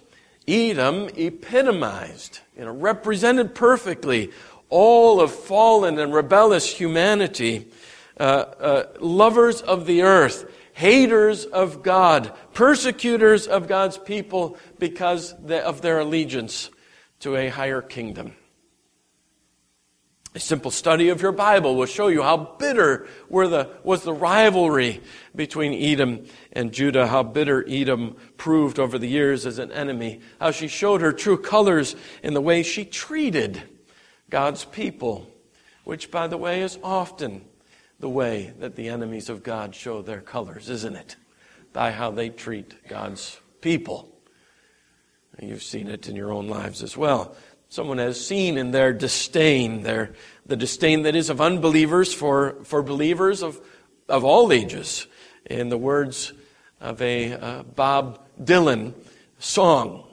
Edom 0.49 1.11
epitomized, 1.17 2.41
you 2.57 2.65
know, 2.65 2.73
represented 2.73 3.55
perfectly 3.55 4.31
all 4.71 5.21
of 5.21 5.33
fallen 5.33 5.99
and 5.99 6.15
rebellious 6.15 6.73
humanity, 6.73 7.69
uh, 8.19 8.23
uh 8.59 8.87
lovers 9.01 9.61
of 9.61 9.85
the 9.85 10.01
earth, 10.01 10.51
haters 10.75 11.45
of 11.45 11.83
God, 11.83 12.33
persecutors 12.53 13.47
of 13.47 13.69
God's 13.69 13.97
people 13.97 14.59
because 14.79 15.33
of 15.33 15.81
their 15.81 16.01
allegiance 16.01 16.69
to 17.21 17.37
a 17.37 17.49
higher 17.49 17.81
kingdom. 17.81 18.35
A 20.35 20.41
simple 20.41 20.73
study 20.73 21.11
of 21.11 21.23
your 21.23 21.31
Bible 21.31 21.77
will 21.77 21.87
show 21.87 22.09
you 22.09 22.23
how 22.23 22.57
bitter 22.59 23.07
the, 23.31 23.71
was 23.85 24.03
the 24.03 24.13
rivalry 24.13 25.01
between 25.35 25.73
Edom 25.73 26.27
and 26.53 26.73
Judah, 26.73 27.07
how 27.07 27.23
bitter 27.23 27.65
Edom 27.69 28.17
proved 28.37 28.81
over 28.81 28.99
the 28.99 29.07
years 29.07 29.47
as 29.47 29.61
an 29.61 29.71
enemy, 29.71 30.21
how 30.41 30.51
she 30.51 30.67
showed 30.67 31.03
her 31.03 31.13
true 31.13 31.39
colors 31.39 31.95
in 32.25 32.35
the 32.35 32.41
way 32.41 32.65
she 32.65 32.85
treated 32.85 33.63
God's 34.29 34.65
people, 34.65 35.31
which, 35.85 36.11
by 36.11 36.27
the 36.27 36.37
way, 36.37 36.63
is 36.63 36.81
often 36.83 37.45
the 38.05 38.09
way 38.11 38.53
that 38.59 38.77
the 38.77 38.91
enemies 38.91 39.31
of 39.31 39.43
God 39.43 39.75
show 39.75 40.03
their 40.03 40.21
colors, 40.21 40.69
isn't 40.69 40.95
it? 40.95 41.17
By 41.73 41.91
how 41.91 42.11
they 42.11 42.29
treat 42.29 42.87
God's 42.87 43.41
people. 43.63 44.15
You've 45.41 45.63
seen 45.63 45.89
it 45.89 46.07
in 46.07 46.15
your 46.15 46.31
own 46.31 46.47
lives 46.47 46.83
as 46.83 46.99
well. 46.99 47.35
Someone 47.71 47.97
has 47.97 48.23
seen 48.23 48.59
in 48.59 48.73
their 48.73 48.93
disdain, 48.93 49.85
their, 49.85 50.13
the 50.45 50.55
disdain 50.55 51.05
that 51.05 51.17
is 51.17 51.31
of 51.31 51.41
unbelievers 51.41 52.13
for, 52.13 52.63
for 52.65 52.83
believers 52.83 53.43
of, 53.43 53.59
of 54.07 54.23
all 54.23 54.53
ages, 54.53 55.07
in 55.47 55.71
the 55.71 55.79
words 55.79 56.35
of 56.83 57.01
a 57.01 57.33
uh, 57.33 57.63
Bob 57.63 58.21
Dylan 58.39 58.93
song. 59.39 60.05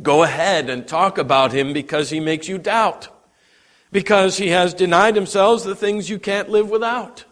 Go 0.00 0.22
ahead 0.22 0.70
and 0.70 0.86
talk 0.86 1.18
about 1.18 1.50
him 1.50 1.72
because 1.72 2.08
he 2.08 2.20
makes 2.20 2.46
you 2.46 2.56
doubt 2.56 3.08
because 3.92 4.36
he 4.36 4.48
has 4.48 4.74
denied 4.74 5.16
himself 5.16 5.64
the 5.64 5.74
things 5.74 6.08
you 6.08 6.18
can't 6.18 6.48
live 6.48 6.70
without. 6.70 7.24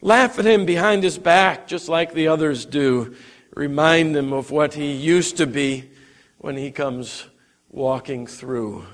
Laugh 0.00 0.38
at 0.38 0.44
him 0.44 0.66
behind 0.66 1.02
his 1.02 1.18
back, 1.18 1.66
just 1.66 1.88
like 1.88 2.12
the 2.12 2.28
others 2.28 2.66
do. 2.66 3.14
Remind 3.54 4.14
him 4.14 4.32
of 4.32 4.50
what 4.50 4.74
he 4.74 4.92
used 4.92 5.38
to 5.38 5.46
be 5.46 5.90
when 6.38 6.56
he 6.56 6.70
comes 6.70 7.26
walking 7.70 8.26
through. 8.26 8.84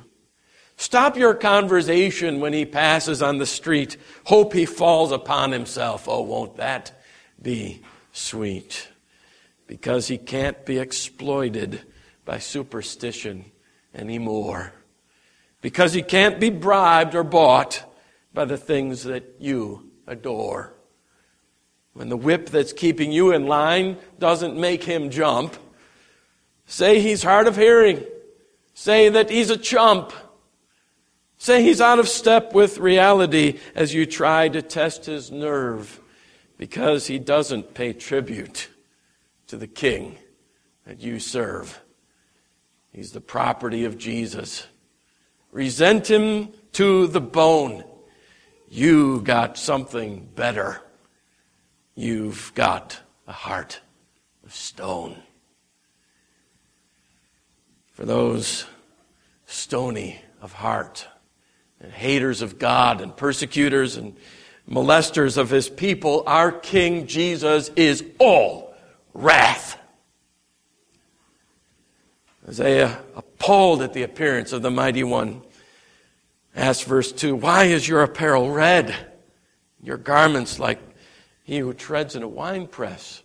Stop 0.77 1.17
your 1.17 1.35
conversation 1.35 2.41
when 2.41 2.53
he 2.53 2.65
passes 2.65 3.23
on 3.23 3.39
the 3.39 3.47
street. 3.47 3.97
Hope 4.25 4.53
he 4.53 4.65
falls 4.65 5.13
upon 5.13 5.53
himself. 5.53 6.09
Oh, 6.09 6.23
won't 6.23 6.57
that 6.57 6.93
be 7.41 7.83
sweet? 8.13 8.89
Because 9.67 10.09
he 10.09 10.19
can't 10.19 10.65
be 10.65 10.79
exploited 10.79 11.83
by 12.25 12.39
superstition 12.39 13.45
anymore 13.95 14.73
because 15.63 15.95
he 15.95 16.03
can't 16.03 16.39
be 16.39 16.51
bribed 16.51 17.15
or 17.15 17.25
bought 17.25 17.83
by 18.35 18.45
the 18.45 18.59
things 18.59 19.05
that 19.05 19.37
you 19.39 19.91
adore. 20.07 20.75
When 21.95 22.11
the 22.11 22.17
whip 22.17 22.51
that's 22.51 22.73
keeping 22.73 23.13
you 23.13 23.33
in 23.33 23.47
line 23.47 23.97
doesn't 24.19 24.57
make 24.57 24.85
him 24.85 25.09
jump, 25.09 25.57
say 26.67 27.01
he's 27.01 27.23
hard 27.23 27.47
of 27.47 27.57
hearing. 27.57 28.05
Say 28.75 29.09
that 29.11 29.31
he's 29.31 29.51
a 29.51 29.57
chump. 29.57 30.13
Say 31.39 31.63
he's 31.63 31.81
out 31.81 31.99
of 31.99 32.09
step 32.09 32.55
with 32.55 32.79
reality 32.79 33.59
as 33.75 33.95
you 33.95 34.07
try 34.07 34.49
to 34.49 34.63
test 34.63 35.07
his 35.07 35.31
nerve 35.31 36.01
because 36.57 37.07
he 37.07 37.19
doesn't 37.19 37.75
pay 37.75 37.93
tribute 37.93 38.69
to 39.49 39.57
the 39.57 39.67
king 39.67 40.17
that 40.87 41.01
you 41.01 41.19
serve. 41.19 41.81
He's 42.93 43.13
the 43.13 43.21
property 43.21 43.85
of 43.85 43.99
Jesus. 43.99 44.67
Resent 45.53 46.11
him 46.11 46.49
to 46.73 47.07
the 47.07 47.21
bone. 47.21 47.85
You 48.69 49.21
got 49.21 49.59
something 49.59 50.29
better. 50.35 50.81
You've 51.95 52.53
got 52.55 52.99
a 53.29 53.33
heart 53.33 53.81
of 54.45 54.55
stone. 54.55 55.23
For 57.93 58.07
those 58.07 58.65
stony 59.45 60.19
of 60.41 60.55
heart 60.55 61.07
and 61.81 61.93
haters 61.93 62.41
of 62.41 62.59
God 62.59 63.03
and 63.03 63.15
persecutors 63.15 63.99
and 63.99 64.17
molesters 64.69 65.37
of 65.37 65.51
his 65.51 65.69
people, 65.69 66.25
our 66.27 66.51
King 66.51 67.07
Jesus 67.07 67.71
is 67.77 68.03
all 68.19 68.75
wrath. 69.13 69.79
Isaiah, 72.49 72.99
appalled 73.43 73.83
at 73.83 73.93
the 73.93 74.05
appearance 74.05 74.53
of 74.53 74.63
the 74.63 74.71
mighty 74.71 75.03
one, 75.03 75.43
Ask 76.55 76.87
verse 76.87 77.11
2 77.11 77.35
Why 77.35 77.65
is 77.65 77.89
your 77.89 78.03
apparel 78.03 78.51
red? 78.51 78.95
Your 79.83 79.97
garments 79.97 80.61
like 80.61 80.79
he 81.43 81.59
who 81.59 81.75
treads 81.75 82.15
in 82.15 82.23
a 82.23 82.29
winepress. 82.29 83.21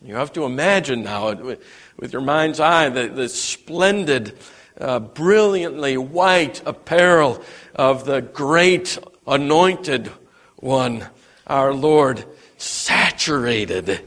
You 0.00 0.14
have 0.14 0.32
to 0.34 0.44
imagine 0.44 1.02
now, 1.02 1.34
with 1.34 2.12
your 2.12 2.22
mind's 2.22 2.60
eye, 2.60 2.88
the, 2.88 3.08
the 3.08 3.28
splendid, 3.28 4.38
uh, 4.80 5.00
brilliantly 5.00 5.98
white 5.98 6.62
apparel 6.64 7.44
of 7.74 8.06
the 8.06 8.22
great 8.22 8.98
anointed 9.26 10.10
one, 10.56 11.06
our 11.46 11.74
Lord, 11.74 12.24
saturated 12.56 14.00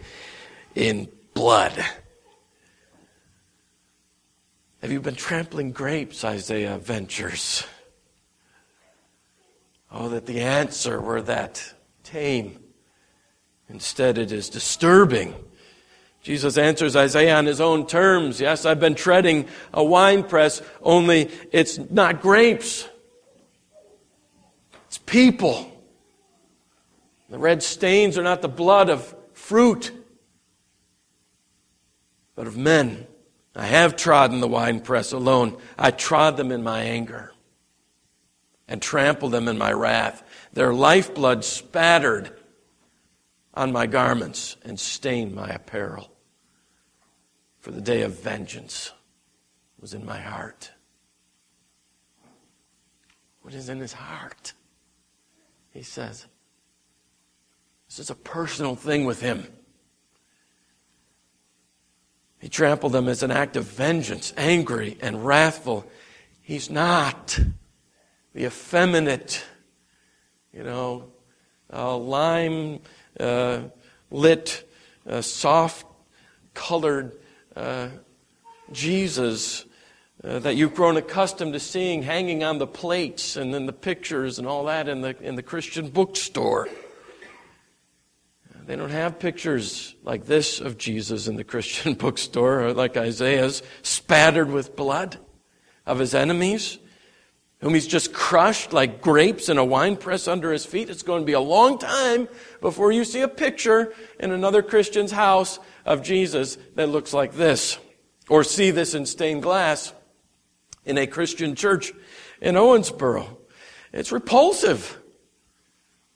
in 0.74 1.08
blood. 1.36 1.86
Have 4.82 4.92
you 4.92 5.00
been 5.00 5.16
trampling 5.16 5.74
grapes, 5.74 6.24
Isaiah 6.24 6.80
ventures? 6.80 7.66
Oh, 9.92 10.10
that 10.10 10.26
the 10.26 10.42
answer 10.42 11.00
were 11.00 11.22
that 11.22 11.74
tame. 12.04 12.58
Instead, 13.70 14.18
it 14.18 14.32
is 14.32 14.50
disturbing. 14.50 15.36
Jesus 16.24 16.58
answers 16.58 16.96
Isaiah 16.96 17.36
on 17.36 17.46
his 17.46 17.62
own 17.62 17.86
terms. 17.86 18.42
Yes, 18.42 18.66
I've 18.66 18.80
been 18.80 18.96
treading 18.96 19.48
a 19.72 19.84
winepress, 19.84 20.64
only 20.82 21.30
it's 21.52 21.78
not 21.78 22.20
grapes. 22.20 22.90
It's 24.88 24.98
people. 24.98 25.72
The 27.30 27.38
red 27.38 27.62
stains 27.62 28.18
are 28.18 28.24
not 28.24 28.42
the 28.42 28.50
blood 28.50 28.90
of 28.90 29.16
fruit, 29.34 29.92
but 32.36 32.48
of 32.48 32.58
men. 32.58 33.06
I 33.56 33.66
have 33.66 33.96
trodden 33.96 34.40
the 34.40 34.48
winepress 34.48 35.12
alone. 35.12 35.58
I 35.78 35.92
trod 35.92 36.38
them 36.38 36.52
in 36.52 36.64
my 36.64 36.82
anger 36.82 37.34
and 38.68 38.82
trampled 38.82 39.34
them 39.34 39.48
in 39.48 39.58
my 39.58 39.74
wrath. 39.74 40.24
Their 40.54 40.74
lifeblood 40.74 41.44
spattered 41.44 42.32
on 43.54 43.72
my 43.72 43.88
garments 43.88 44.56
and 44.64 44.80
stained 44.80 45.36
my 45.36 45.50
apparel. 45.50 46.12
For 47.60 47.72
the 47.72 47.82
day 47.82 48.02
of 48.02 48.22
vengeance 48.22 48.92
was 49.80 49.94
in 49.94 50.06
my 50.06 50.20
heart. 50.20 50.72
What 53.42 53.54
is 53.54 53.70
in 53.70 53.80
his 53.80 53.94
heart? 53.94 54.54
He 55.72 55.84
says. 55.84 56.26
This 57.90 58.00
is 58.00 58.10
a 58.10 58.16
personal 58.16 58.76
thing 58.76 59.06
with 59.06 59.20
him. 59.20 59.48
He 62.42 62.50
trampled 62.50 62.92
them 62.92 63.08
as 63.08 63.22
an 63.22 63.30
act 63.30 63.56
of 63.56 63.66
vengeance, 63.66 64.34
angry 64.36 64.98
and 65.00 65.24
wrathful. 65.24 65.86
He's 66.42 66.72
not 66.72 67.40
the 68.34 68.46
effeminate, 68.46 69.46
you 70.52 70.64
know, 70.64 71.12
uh, 71.72 71.96
lime 71.96 72.80
uh, 73.20 73.62
lit, 74.10 74.68
uh, 75.08 75.22
soft 75.22 75.86
colored 76.56 77.12
uh, 77.56 77.90
Jesus 78.72 79.66
uh, 80.24 80.40
that 80.40 80.56
you've 80.56 80.74
grown 80.74 80.98
accustomed 80.98 81.54
to 81.54 81.60
seeing 81.60 82.02
hanging 82.02 82.44
on 82.44 82.58
the 82.58 82.68
plates 82.68 83.36
and 83.38 83.54
in 83.54 83.68
the 83.68 83.74
pictures 83.74 84.40
and 84.40 84.48
all 84.48 84.66
that 84.66 84.90
in 84.90 85.02
the, 85.02 85.16
in 85.22 85.36
the 85.36 85.44
Christian 85.44 85.90
bookstore. 85.90 86.68
They 88.66 88.76
don't 88.76 88.92
have 88.92 89.20
pictures 89.20 89.96
like 90.04 90.26
this 90.26 90.60
of 90.60 90.78
Jesus 90.78 91.28
in 91.28 91.36
the 91.36 91.44
Christian 91.44 91.94
bookstore 91.96 92.62
or 92.62 92.74
like 92.74 92.96
Isaiah's, 92.96 93.64
spattered 93.82 94.50
with 94.50 94.76
blood 94.76 95.18
of 95.86 96.00
his 96.00 96.14
enemies, 96.14 96.78
whom 97.60 97.74
he's 97.74 97.88
just 97.88 98.14
crushed 98.14 98.72
like 98.72 99.02
grapes 99.02 99.50
in 99.50 99.58
a 99.58 99.66
winepress 99.66 100.28
under 100.28 100.52
his 100.52 100.66
feet. 100.66 100.90
It's 100.90 101.04
going 101.04 101.22
to 101.22 101.26
be 101.26 101.34
a 101.34 101.40
long 101.40 101.80
time 101.80 102.28
before 102.60 102.92
you 102.92 103.04
see 103.04 103.22
a 103.22 103.28
picture 103.28 103.94
in 104.20 104.32
another 104.32 104.62
Christian's 104.62 105.12
house 105.12 105.60
of 105.86 106.04
Jesus 106.04 106.58
that 106.76 106.90
looks 106.90 107.14
like 107.14 107.34
this, 107.34 107.80
or 108.30 108.44
see 108.44 108.72
this 108.72 108.94
in 108.94 109.06
stained 109.06 109.44
glass 109.44 109.94
in 110.86 110.98
a 110.98 111.08
Christian 111.08 111.56
church 111.56 111.94
in 112.42 112.56
Owensboro. 112.56 113.38
It's 113.92 114.12
repulsive. 114.12 115.00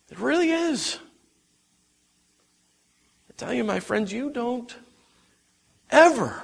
It 0.09 0.19
really 0.19 0.51
is 0.51 0.99
tell 3.37 3.53
you, 3.53 3.63
my 3.63 3.79
friends, 3.79 4.11
you 4.11 4.29
don't 4.29 4.75
ever 5.89 6.41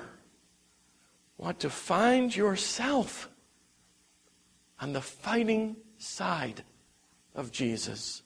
want 1.37 1.59
to 1.61 1.69
find 1.69 2.35
yourself 2.35 3.29
on 4.79 4.93
the 4.93 5.01
fighting 5.01 5.75
side 5.97 6.63
of 7.35 7.51
Jesus. 7.51 8.23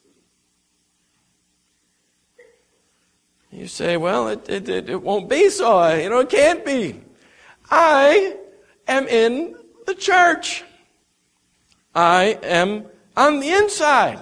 You 3.51 3.67
say, 3.67 3.95
well, 3.95 4.27
it, 4.27 4.49
it, 4.49 4.67
it, 4.67 4.89
it 4.89 5.01
won't 5.01 5.29
be 5.29 5.49
so. 5.49 5.95
You 5.95 6.09
know, 6.09 6.19
it 6.19 6.29
can't 6.29 6.65
be. 6.65 7.01
I 7.71 8.35
am 8.87 9.07
in 9.07 9.55
the 9.85 9.95
church. 9.95 10.63
I 11.93 12.37
am 12.43 12.85
on 13.15 13.39
the 13.39 13.49
inside. 13.49 14.19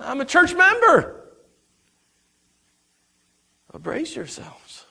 I'm 0.00 0.20
a 0.20 0.24
church 0.24 0.54
member. 0.54 1.23
But 3.74 3.82
brace 3.82 4.14
yourselves. 4.14 4.86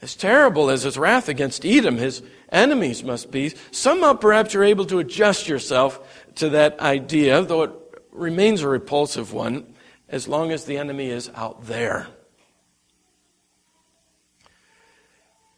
As 0.00 0.14
terrible 0.14 0.70
as 0.70 0.84
his 0.84 0.96
wrath 0.96 1.28
against 1.28 1.66
Edom, 1.66 1.96
his 1.96 2.22
enemies 2.52 3.02
must 3.02 3.32
be, 3.32 3.52
somehow 3.72 4.14
perhaps 4.14 4.54
you're 4.54 4.62
able 4.62 4.84
to 4.84 5.00
adjust 5.00 5.48
yourself 5.48 5.98
to 6.36 6.50
that 6.50 6.78
idea, 6.78 7.42
though 7.42 7.64
it 7.64 7.72
remains 8.12 8.62
a 8.62 8.68
repulsive 8.68 9.32
one, 9.32 9.74
as 10.08 10.28
long 10.28 10.52
as 10.52 10.66
the 10.66 10.78
enemy 10.78 11.10
is 11.10 11.28
out 11.34 11.66
there. 11.66 12.06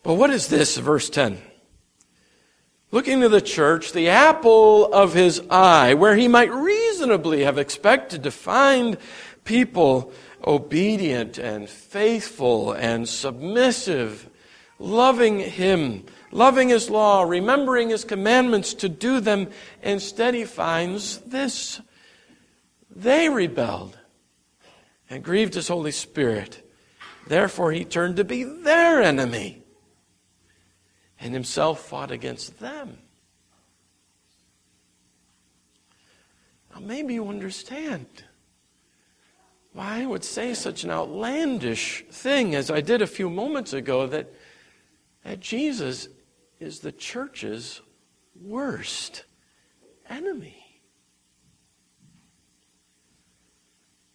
But 0.02 0.14
what 0.14 0.30
is 0.30 0.48
this, 0.48 0.78
verse 0.78 1.10
10? 1.10 1.36
Looking 2.92 3.20
to 3.20 3.28
the 3.28 3.42
church, 3.42 3.92
the 3.92 4.08
apple 4.08 4.90
of 4.90 5.12
his 5.12 5.42
eye, 5.50 5.92
where 5.92 6.16
he 6.16 6.28
might 6.28 6.50
reasonably 6.50 7.44
have 7.44 7.58
expected 7.58 8.22
to 8.22 8.30
find 8.30 8.96
people 9.44 10.12
obedient 10.46 11.38
and 11.38 11.68
faithful 11.68 12.72
and 12.72 13.08
submissive, 13.08 14.28
loving 14.78 15.38
Him, 15.38 16.04
loving 16.30 16.68
His 16.68 16.90
law, 16.90 17.22
remembering 17.22 17.90
His 17.90 18.04
commandments 18.04 18.74
to 18.74 18.88
do 18.88 19.20
them. 19.20 19.48
Instead, 19.82 20.34
he 20.34 20.44
finds 20.44 21.18
this. 21.18 21.80
They 22.94 23.28
rebelled 23.28 23.98
and 25.08 25.22
grieved 25.22 25.54
His 25.54 25.68
Holy 25.68 25.92
Spirit. 25.92 26.68
Therefore, 27.26 27.72
he 27.72 27.84
turned 27.84 28.16
to 28.16 28.24
be 28.24 28.42
their 28.42 29.00
enemy 29.02 29.62
and 31.22 31.32
himself 31.32 31.86
fought 31.86 32.10
against 32.10 32.58
them. 32.58 32.98
Now, 36.74 36.80
maybe 36.80 37.14
you 37.14 37.28
understand 37.28 38.06
why 39.72 40.02
I 40.02 40.06
would 40.06 40.24
say 40.24 40.54
such 40.54 40.84
an 40.84 40.90
outlandish 40.90 42.04
thing 42.10 42.54
as 42.54 42.70
I 42.70 42.80
did 42.80 43.00
a 43.00 43.06
few 43.06 43.30
moments 43.30 43.72
ago 43.72 44.06
that, 44.06 44.32
that 45.24 45.40
Jesus 45.40 46.08
is 46.60 46.80
the 46.80 46.92
church's 46.92 47.80
worst 48.40 49.24
enemy. 50.08 50.58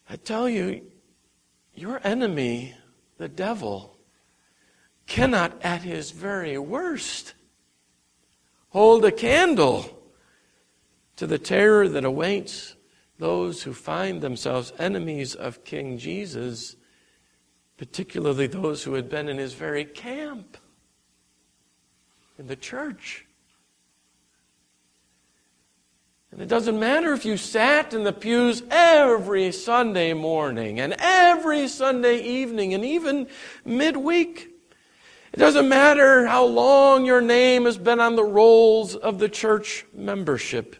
I 0.08 0.16
tell 0.16 0.48
you, 0.48 0.82
your 1.74 2.00
enemy, 2.02 2.74
the 3.18 3.28
devil, 3.28 3.98
cannot 5.06 5.60
at 5.62 5.82
his 5.82 6.12
very 6.12 6.56
worst 6.56 7.34
hold 8.70 9.04
a 9.04 9.12
candle 9.12 10.02
to 11.16 11.26
the 11.26 11.38
terror 11.38 11.88
that 11.88 12.04
awaits 12.04 12.76
those 13.18 13.62
who 13.62 13.72
find 13.72 14.20
themselves 14.20 14.72
enemies 14.78 15.34
of 15.34 15.64
King 15.64 15.98
Jesus, 15.98 16.76
particularly 17.76 18.46
those 18.46 18.84
who 18.84 18.94
had 18.94 19.08
been 19.08 19.28
in 19.28 19.38
his 19.38 19.54
very 19.54 19.84
camp 19.84 20.56
in 22.38 22.46
the 22.46 22.56
church. 22.56 23.26
And 26.30 26.42
it 26.42 26.48
doesn't 26.48 26.78
matter 26.78 27.12
if 27.12 27.24
you 27.24 27.36
sat 27.36 27.94
in 27.94 28.04
the 28.04 28.12
pews 28.12 28.62
every 28.70 29.50
Sunday 29.50 30.12
morning 30.12 30.78
and 30.78 30.94
every 30.98 31.66
Sunday 31.68 32.20
evening 32.20 32.74
and 32.74 32.84
even 32.84 33.28
midweek. 33.64 34.50
It 35.32 35.38
doesn't 35.38 35.68
matter 35.68 36.26
how 36.26 36.44
long 36.44 37.06
your 37.06 37.20
name 37.20 37.64
has 37.64 37.78
been 37.78 37.98
on 37.98 38.14
the 38.14 38.24
rolls 38.24 38.94
of 38.94 39.18
the 39.18 39.28
church 39.28 39.86
membership. 39.92 40.76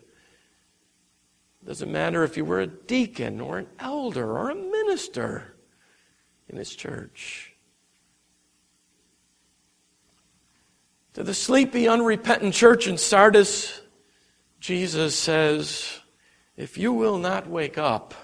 Doesn't 1.68 1.92
matter 1.92 2.24
if 2.24 2.38
you 2.38 2.46
were 2.46 2.60
a 2.60 2.66
deacon 2.66 3.42
or 3.42 3.58
an 3.58 3.66
elder 3.78 4.38
or 4.38 4.48
a 4.48 4.54
minister 4.54 5.54
in 6.48 6.56
his 6.56 6.74
church. 6.74 7.52
To 11.12 11.22
the 11.22 11.34
sleepy, 11.34 11.86
unrepentant 11.86 12.54
church 12.54 12.86
in 12.86 12.96
Sardis, 12.96 13.82
Jesus 14.60 15.14
says, 15.14 16.00
If 16.56 16.78
you 16.78 16.94
will 16.94 17.18
not 17.18 17.50
wake 17.50 17.76
up, 17.76 18.14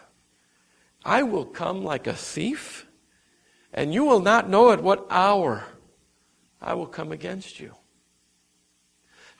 I 1.04 1.22
will 1.22 1.44
come 1.44 1.85
like 1.85 2.07
a 2.07 2.14
thief, 2.14 2.87
and 3.74 3.92
you 3.92 4.04
will 4.04 4.20
not 4.20 4.48
know 4.48 4.70
at 4.70 4.83
what 4.83 5.07
hour 5.11 5.66
I 6.62 6.72
will 6.72 6.87
come 6.87 7.12
against 7.12 7.61
you. 7.61 7.74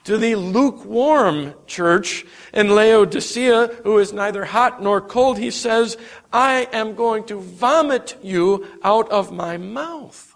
To 0.05 0.19
the 0.19 0.35
lukewarm 0.35 1.55
church 1.65 2.25
in 2.53 2.69
Laodicea, 2.69 3.67
who 3.83 3.97
is 3.97 4.13
neither 4.13 4.45
hot 4.45 4.81
nor 4.81 5.01
cold, 5.01 5.39
he 5.39 5.49
says, 5.49 5.97
I 6.31 6.67
am 6.71 6.93
going 6.93 7.23
to 7.25 7.39
vomit 7.39 8.15
you 8.21 8.67
out 8.83 9.09
of 9.09 9.31
my 9.31 9.57
mouth. 9.57 10.35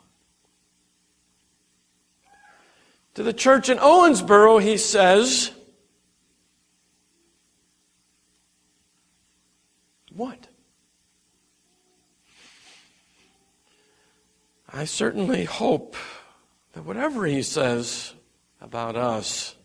To 3.13 3.21
the 3.21 3.33
church 3.33 3.69
in 3.69 3.77
Owensboro, 3.77 4.59
he 4.59 4.77
says, 4.77 5.51
What? 10.11 10.47
I 14.67 14.85
certainly 14.85 15.45
hope 15.45 15.95
that 16.73 16.85
whatever 16.85 17.25
he 17.25 17.43
says 17.43 18.13
about 18.59 18.95
us, 18.95 19.55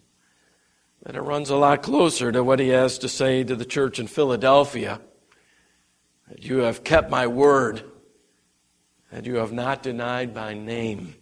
that 1.04 1.16
it 1.16 1.20
runs 1.20 1.50
a 1.50 1.56
lot 1.56 1.82
closer 1.82 2.32
to 2.32 2.42
what 2.42 2.58
he 2.58 2.68
has 2.68 2.98
to 2.98 3.08
say 3.08 3.44
to 3.44 3.54
the 3.54 3.64
church 3.64 3.98
in 3.98 4.06
Philadelphia. 4.06 5.00
That 6.28 6.42
you 6.42 6.58
have 6.58 6.82
kept 6.82 7.10
my 7.10 7.26
word, 7.26 7.84
that 9.12 9.26
you 9.26 9.36
have 9.36 9.52
not 9.52 9.82
denied 9.82 10.34
my 10.34 10.54
name. 10.54 11.14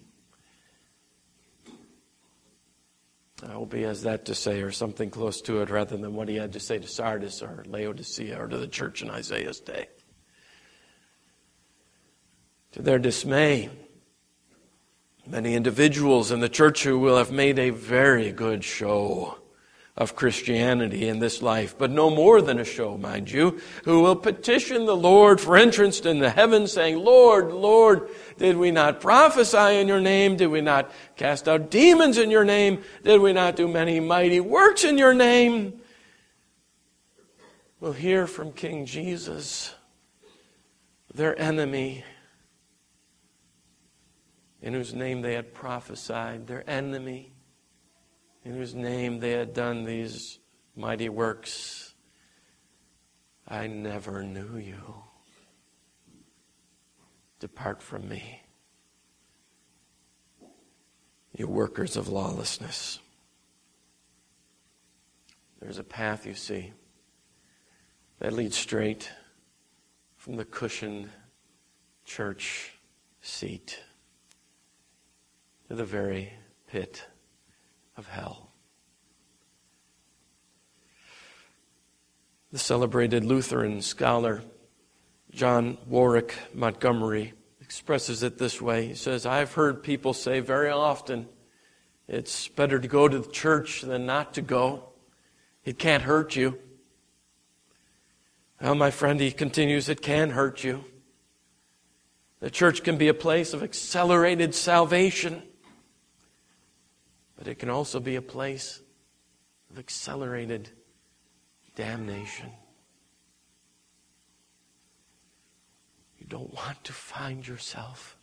I 3.45 3.51
hope 3.51 3.75
he 3.75 3.83
has 3.83 4.03
that 4.03 4.27
to 4.27 4.37
say, 4.37 4.62
or 4.62 4.71
something 4.71 5.11
close 5.11 5.40
to 5.42 5.62
it, 5.62 5.71
rather 5.71 5.97
than 5.97 6.14
what 6.14 6.29
he 6.29 6.37
had 6.37 6.53
to 6.53 6.61
say 6.61 6.79
to 6.79 6.87
Sardis 6.87 7.42
or 7.42 7.64
Laodicea 7.66 8.40
or 8.40 8.47
to 8.47 8.57
the 8.57 8.68
church 8.68 9.03
in 9.03 9.11
Isaiah's 9.11 9.59
day. 9.59 9.88
To 12.73 12.83
their 12.83 13.01
dismay, 13.01 13.68
many 15.27 15.57
individuals 15.57 16.31
in 16.31 16.38
the 16.38 16.49
church 16.49 16.85
who 16.85 17.01
will 17.01 17.16
have 17.16 17.33
made 17.33 17.59
a 17.59 17.71
very 17.71 18.31
good 18.31 18.62
show 18.62 19.41
of 19.94 20.16
Christianity 20.16 21.07
in 21.07 21.18
this 21.18 21.42
life, 21.42 21.76
but 21.76 21.90
no 21.90 22.09
more 22.09 22.40
than 22.40 22.59
a 22.59 22.64
show, 22.64 22.96
mind 22.96 23.31
you, 23.31 23.61
who 23.85 24.00
will 24.00 24.16
petition 24.16 24.87
the 24.87 24.96
Lord 24.96 25.38
for 25.38 25.57
entrance 25.57 26.00
in 26.00 26.18
the 26.18 26.31
heavens, 26.31 26.72
saying, 26.72 26.96
Lord, 26.96 27.52
Lord, 27.52 28.09
did 28.38 28.57
we 28.57 28.70
not 28.70 29.02
prophesy 29.02 29.78
in 29.81 29.88
your 29.88 30.00
name? 30.00 30.37
Did 30.37 30.46
we 30.46 30.62
not 30.62 30.90
cast 31.16 31.46
out 31.46 31.70
demons 31.70 32.16
in 32.16 32.31
your 32.31 32.44
name? 32.44 32.83
Did 33.05 33.20
we 33.20 33.35
not 33.35 33.55
do 33.55 33.68
many 33.68 34.00
mighty 34.00 34.40
works 34.40 34.83
in 34.83 34.96
your 34.96 35.12
name? 35.12 35.74
We'll 37.78 37.92
hear 37.92 38.26
from 38.26 38.52
King 38.52 38.87
Jesus, 38.87 39.74
their 41.12 41.38
enemy, 41.38 42.02
in 44.62 44.72
whose 44.72 44.94
name 44.94 45.20
they 45.20 45.35
had 45.35 45.52
prophesied, 45.52 46.46
their 46.46 46.68
enemy, 46.70 47.32
in 48.44 48.55
whose 48.55 48.74
name 48.74 49.20
they 49.20 49.33
had 49.33 49.55
done 49.55 49.85
these 49.85 50.38
mighty 50.74 51.09
works. 51.09 51.94
I 53.46 53.66
never 53.66 54.22
knew 54.22 54.57
you. 54.57 55.02
Depart 57.40 57.83
from 57.83 58.09
me, 58.09 58.40
you 61.37 61.48
workers 61.48 61.96
of 61.96 62.09
lawlessness. 62.09 63.00
There's 65.61 65.78
a 65.78 65.85
path, 65.85 66.24
you 66.24 66.35
see, 66.35 66.72
that 68.20 68.33
leads 68.33 68.57
straight 68.57 69.11
from 70.16 70.37
the 70.37 70.44
cushioned 70.44 71.09
church 72.05 72.74
seat 73.20 73.81
to 75.68 75.74
the 75.74 75.85
very 75.85 76.33
pit 76.68 77.05
of 77.96 78.09
hell. 78.09 78.50
The 82.50 82.59
celebrated 82.59 83.24
Lutheran 83.24 83.81
scholar 83.81 84.42
John 85.33 85.78
Warwick 85.87 86.35
Montgomery 86.52 87.33
expresses 87.61 88.22
it 88.22 88.37
this 88.37 88.61
way. 88.61 88.88
He 88.88 88.94
says, 88.94 89.24
I've 89.24 89.55
heard 89.55 89.83
people 89.83 90.12
say 90.12 90.40
very 90.40 90.68
often, 90.68 91.26
it's 92.07 92.48
better 92.48 92.78
to 92.78 92.87
go 92.87 93.09
to 93.09 93.18
the 93.18 93.31
church 93.31 93.81
than 93.81 94.05
not 94.05 94.35
to 94.35 94.42
go. 94.42 94.90
It 95.64 95.78
can't 95.78 96.02
hurt 96.02 96.37
you. 96.37 96.59
Well, 98.61 98.74
my 98.74 98.90
friend, 98.90 99.18
he 99.18 99.33
continues, 99.33 99.88
it 99.88 100.02
can 100.02 100.31
hurt 100.31 100.62
you. 100.62 100.85
The 102.40 102.50
church 102.50 102.83
can 102.83 102.98
be 102.98 103.09
a 103.09 103.14
place 103.14 103.55
of 103.55 103.62
accelerated 103.62 104.55
salvation. 104.55 105.42
But 107.42 107.50
it 107.50 107.59
can 107.59 107.70
also 107.70 107.98
be 107.98 108.14
a 108.14 108.22
place 108.22 108.81
of 109.68 109.76
accelerated 109.76 110.70
damnation. 111.74 112.52
You 116.20 116.26
don't 116.28 116.55
want 116.55 116.85
to 116.85 116.92
find 116.92 117.44
yourself 117.44 118.16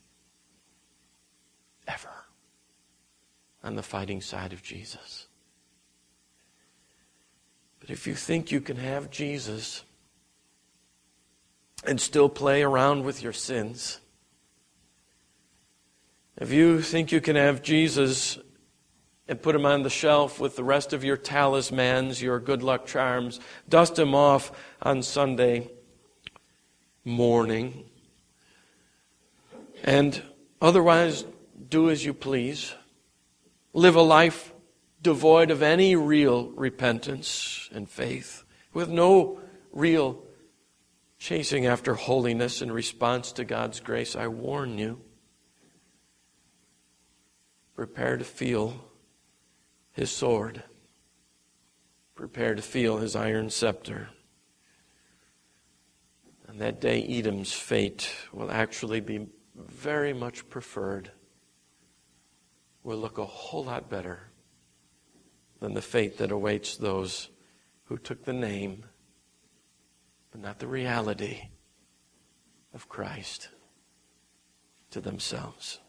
ever 1.86 2.14
on 3.62 3.76
the 3.76 3.84
fighting 3.84 4.22
side 4.22 4.54
of 4.54 4.64
Jesus. 4.64 5.28
But 7.82 7.90
if 7.90 8.08
you 8.08 8.16
think 8.16 8.54
you 8.54 8.62
can 8.62 8.78
have 8.78 9.12
Jesus 9.12 9.84
and 11.86 12.00
still 12.00 12.30
play 12.30 12.64
around 12.64 13.04
with 13.04 13.22
your 13.22 13.34
sins, 13.34 14.00
if 16.38 16.54
you 16.54 16.82
think 16.82 17.12
you 17.12 17.20
can 17.20 17.36
have 17.36 17.62
Jesus 17.62 18.40
and 19.30 19.40
put 19.40 19.54
them 19.54 19.66
on 19.66 19.84
the 19.84 19.92
shelf 19.92 20.40
with 20.40 20.56
the 20.56 20.64
rest 20.64 20.92
of 20.92 21.04
your 21.04 21.16
talismans, 21.16 22.20
your 22.20 22.40
good 22.40 22.64
luck 22.64 22.88
charms. 22.88 23.40
Dust 23.70 23.96
them 23.96 24.16
off 24.16 24.52
on 24.82 25.04
Sunday 25.04 25.70
morning. 27.06 27.86
And 29.84 30.20
otherwise, 30.60 31.26
do 31.70 31.92
as 31.92 32.04
you 32.04 32.12
please. 32.12 32.74
Live 33.72 33.96
a 33.96 34.02
life 34.02 34.52
devoid 35.00 35.52
of 35.52 35.62
any 35.62 35.96
real 35.96 36.50
repentance 36.50 37.70
and 37.72 37.88
faith, 37.88 38.44
with 38.74 38.90
no 38.90 39.40
real 39.72 40.24
chasing 41.20 41.68
after 41.68 41.94
holiness 41.94 42.64
in 42.64 42.72
response 42.72 43.32
to 43.34 43.46
God's 43.46 43.80
grace. 43.80 44.16
I 44.16 44.28
warn 44.28 44.80
you. 44.80 45.00
Prepare 47.76 48.18
to 48.18 48.26
feel 48.26 48.89
his 50.00 50.10
sword. 50.10 50.64
Prepare 52.16 52.56
to 52.56 52.62
feel 52.62 52.98
his 52.98 53.16
iron 53.16 53.50
scepter. 53.50 54.10
And 56.48 56.60
that 56.62 56.82
day, 56.82 57.04
Edom's 57.04 57.54
fate 57.54 58.10
will 58.34 58.50
actually 58.50 59.02
be 59.02 59.28
very 59.56 60.14
much 60.14 60.50
preferred, 60.50 61.12
will 62.82 62.98
look 62.98 63.18
a 63.18 63.26
whole 63.26 63.66
lot 63.66 63.90
better 63.90 64.32
than 65.60 65.74
the 65.74 65.82
fate 65.82 66.18
that 66.18 66.32
awaits 66.32 66.78
those 66.78 67.30
who 67.84 67.98
took 67.98 68.24
the 68.24 68.34
name, 68.34 68.86
but 70.32 70.40
not 70.40 70.60
the 70.60 70.68
reality 70.68 71.50
of 72.74 72.88
Christ 72.88 73.50
to 74.92 75.02
themselves. 75.02 75.80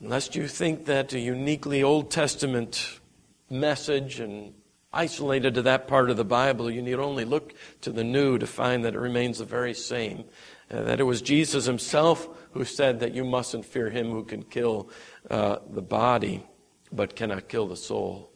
Lest 0.00 0.34
you 0.34 0.48
think 0.48 0.86
that 0.86 1.12
a 1.12 1.20
uniquely 1.20 1.82
Old 1.82 2.10
Testament 2.10 3.00
message 3.48 4.18
and 4.18 4.52
isolated 4.92 5.54
to 5.54 5.62
that 5.62 5.86
part 5.86 6.10
of 6.10 6.16
the 6.16 6.24
Bible, 6.24 6.70
you 6.70 6.82
need 6.82 6.94
only 6.94 7.24
look 7.24 7.54
to 7.82 7.90
the 7.90 8.04
New 8.04 8.38
to 8.38 8.46
find 8.46 8.84
that 8.84 8.94
it 8.94 8.98
remains 8.98 9.38
the 9.38 9.44
very 9.44 9.74
same. 9.74 10.24
Uh, 10.70 10.82
that 10.82 10.98
it 10.98 11.04
was 11.04 11.22
Jesus 11.22 11.64
himself 11.64 12.28
who 12.52 12.64
said 12.64 13.00
that 13.00 13.14
you 13.14 13.24
mustn't 13.24 13.64
fear 13.64 13.90
him 13.90 14.10
who 14.10 14.24
can 14.24 14.42
kill 14.42 14.90
uh, 15.30 15.58
the 15.70 15.82
body 15.82 16.44
but 16.90 17.14
cannot 17.14 17.48
kill 17.48 17.68
the 17.68 17.76
soul. 17.76 18.30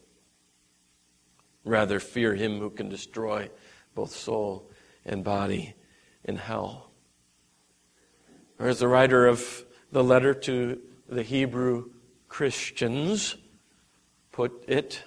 Rather, 1.65 1.99
fear 2.01 2.35
him 2.35 2.61
who 2.61 2.71
can 2.71 2.89
destroy 2.89 3.51
both 3.95 4.11
soul 4.11 4.71
and 5.05 5.25
body 5.25 5.75
in 6.25 6.37
hell. 6.37 6.91
Or 8.59 8.69
as 8.69 8.79
the 8.79 8.89
writer 8.89 9.27
of 9.27 9.65
the 9.91 10.05
letter 10.05 10.35
to 10.35 10.81
the 11.09 11.23
Hebrew 11.23 11.91
Christians 12.29 13.37
put 14.31 14.65
it, 14.69 15.03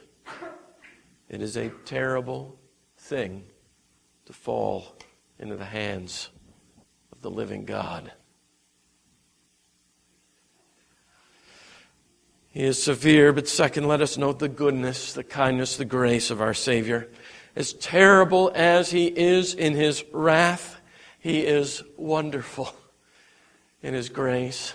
it 1.29 1.41
is 1.41 1.55
a 1.55 1.69
terrible 1.85 2.59
thing 2.97 3.43
to 4.25 4.33
fall 4.33 4.95
into 5.39 5.55
the 5.55 5.65
hands 5.65 6.29
of 7.11 7.21
the 7.21 7.29
living 7.29 7.65
God. 7.65 8.11
He 12.49 12.63
is 12.63 12.81
severe, 12.81 13.31
but 13.31 13.47
second, 13.47 13.87
let 13.87 14.01
us 14.01 14.17
note 14.17 14.39
the 14.39 14.49
goodness, 14.49 15.13
the 15.13 15.23
kindness, 15.23 15.77
the 15.77 15.85
grace 15.85 16.31
of 16.31 16.41
our 16.41 16.53
Savior. 16.53 17.09
As 17.55 17.73
terrible 17.73 18.51
as 18.53 18.91
he 18.91 19.07
is 19.07 19.53
in 19.53 19.73
his 19.73 20.03
wrath, 20.11 20.81
he 21.19 21.41
is 21.41 21.81
wonderful 21.95 22.73
in 23.81 23.93
his 23.93 24.09
grace 24.09 24.73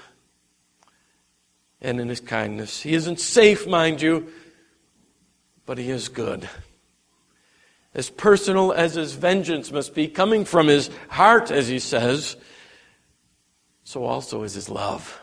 and 1.86 2.00
in 2.00 2.08
his 2.08 2.20
kindness. 2.20 2.82
He 2.82 2.94
isn't 2.94 3.20
safe, 3.20 3.64
mind 3.66 4.02
you, 4.02 4.26
but 5.64 5.78
he 5.78 5.88
is 5.88 6.08
good. 6.08 6.48
As 7.94 8.10
personal 8.10 8.72
as 8.72 8.94
his 8.94 9.12
vengeance 9.12 9.70
must 9.70 9.94
be, 9.94 10.08
coming 10.08 10.44
from 10.44 10.66
his 10.66 10.90
heart, 11.08 11.52
as 11.52 11.68
he 11.68 11.78
says, 11.78 12.36
so 13.84 14.04
also 14.04 14.42
is 14.42 14.54
his 14.54 14.68
love. 14.68 15.20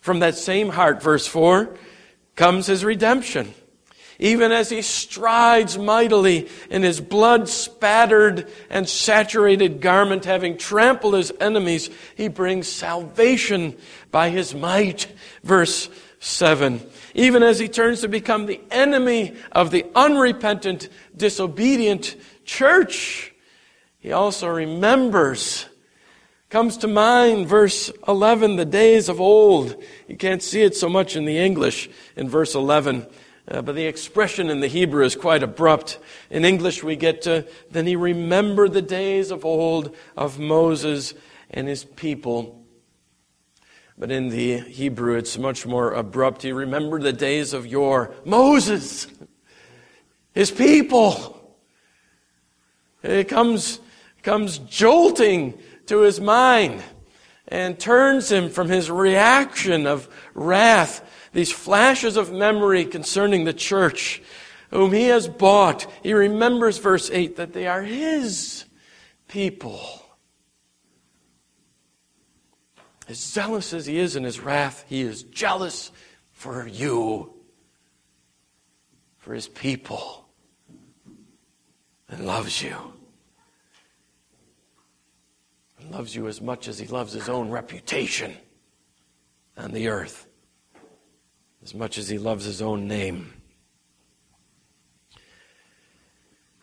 From 0.00 0.20
that 0.20 0.36
same 0.36 0.68
heart, 0.68 1.02
verse 1.02 1.26
4, 1.26 1.74
comes 2.36 2.66
his 2.66 2.84
redemption. 2.84 3.54
Even 4.18 4.52
as 4.52 4.70
he 4.70 4.82
strides 4.82 5.76
mightily 5.76 6.48
in 6.70 6.82
his 6.82 7.00
blood 7.00 7.48
spattered 7.48 8.50
and 8.70 8.88
saturated 8.88 9.80
garment, 9.80 10.24
having 10.24 10.56
trampled 10.56 11.14
his 11.14 11.32
enemies, 11.40 11.90
he 12.14 12.28
brings 12.28 12.66
salvation 12.66 13.76
by 14.10 14.30
his 14.30 14.54
might. 14.54 15.06
Verse 15.42 15.90
7. 16.20 16.80
Even 17.14 17.42
as 17.42 17.58
he 17.58 17.68
turns 17.68 18.00
to 18.00 18.08
become 18.08 18.46
the 18.46 18.60
enemy 18.70 19.34
of 19.52 19.70
the 19.70 19.84
unrepentant, 19.94 20.88
disobedient 21.16 22.16
church, 22.44 23.32
he 23.98 24.12
also 24.12 24.48
remembers 24.48 25.66
Comes 26.48 26.76
to 26.78 26.86
mind, 26.86 27.48
verse 27.48 27.90
11, 28.06 28.54
the 28.54 28.64
days 28.64 29.08
of 29.08 29.20
old. 29.20 29.82
You 30.06 30.16
can't 30.16 30.42
see 30.42 30.62
it 30.62 30.76
so 30.76 30.88
much 30.88 31.16
in 31.16 31.24
the 31.24 31.38
English 31.38 31.90
in 32.14 32.28
verse 32.28 32.54
11, 32.54 33.04
uh, 33.48 33.62
but 33.62 33.74
the 33.74 33.86
expression 33.86 34.50
in 34.50 34.60
the 34.60 34.66
Hebrew 34.66 35.04
is 35.04 35.14
quite 35.14 35.42
abrupt. 35.42 35.98
In 36.30 36.44
English, 36.44 36.82
we 36.82 36.96
get 36.96 37.22
to, 37.22 37.46
then 37.70 37.86
he 37.86 37.96
remembered 37.96 38.72
the 38.72 38.82
days 38.82 39.30
of 39.30 39.44
old 39.44 39.94
of 40.16 40.38
Moses 40.38 41.14
and 41.50 41.68
his 41.68 41.84
people. 41.84 42.64
But 43.98 44.10
in 44.10 44.28
the 44.28 44.58
Hebrew, 44.58 45.16
it's 45.16 45.38
much 45.38 45.64
more 45.64 45.92
abrupt. 45.92 46.42
He 46.42 46.52
remembered 46.52 47.02
the 47.02 47.12
days 47.12 47.52
of 47.52 47.66
your 47.66 48.14
Moses, 48.24 49.06
his 50.34 50.50
people. 50.50 51.56
It 53.02 53.28
comes, 53.28 53.80
comes 54.22 54.58
jolting 54.58 55.58
to 55.86 56.00
his 56.00 56.20
mind 56.20 56.82
and 57.48 57.78
turns 57.78 58.30
him 58.30 58.50
from 58.50 58.68
his 58.68 58.90
reaction 58.90 59.86
of 59.86 60.08
wrath, 60.34 61.02
these 61.36 61.52
flashes 61.52 62.16
of 62.16 62.32
memory 62.32 62.86
concerning 62.86 63.44
the 63.44 63.52
church 63.52 64.22
whom 64.70 64.90
he 64.92 65.08
has 65.08 65.28
bought. 65.28 65.86
He 66.02 66.14
remembers, 66.14 66.78
verse 66.78 67.10
8, 67.10 67.36
that 67.36 67.52
they 67.52 67.66
are 67.66 67.82
his 67.82 68.64
people. 69.28 70.02
As 73.06 73.18
zealous 73.18 73.74
as 73.74 73.84
he 73.84 73.98
is 73.98 74.16
in 74.16 74.24
his 74.24 74.40
wrath, 74.40 74.86
he 74.88 75.02
is 75.02 75.24
jealous 75.24 75.92
for 76.32 76.66
you, 76.66 77.34
for 79.18 79.34
his 79.34 79.46
people, 79.46 80.26
and 82.08 82.26
loves 82.26 82.62
you 82.62 82.94
loves 85.90 86.16
you 86.16 86.26
as 86.26 86.40
much 86.40 86.66
as 86.66 86.80
he 86.80 86.86
loves 86.88 87.12
his 87.12 87.28
own 87.28 87.48
reputation 87.48 88.36
on 89.56 89.70
the 89.70 89.86
earth, 89.86 90.26
as 91.66 91.74
much 91.74 91.98
as 91.98 92.08
he 92.08 92.16
loves 92.16 92.44
his 92.44 92.62
own 92.62 92.86
name. 92.86 93.32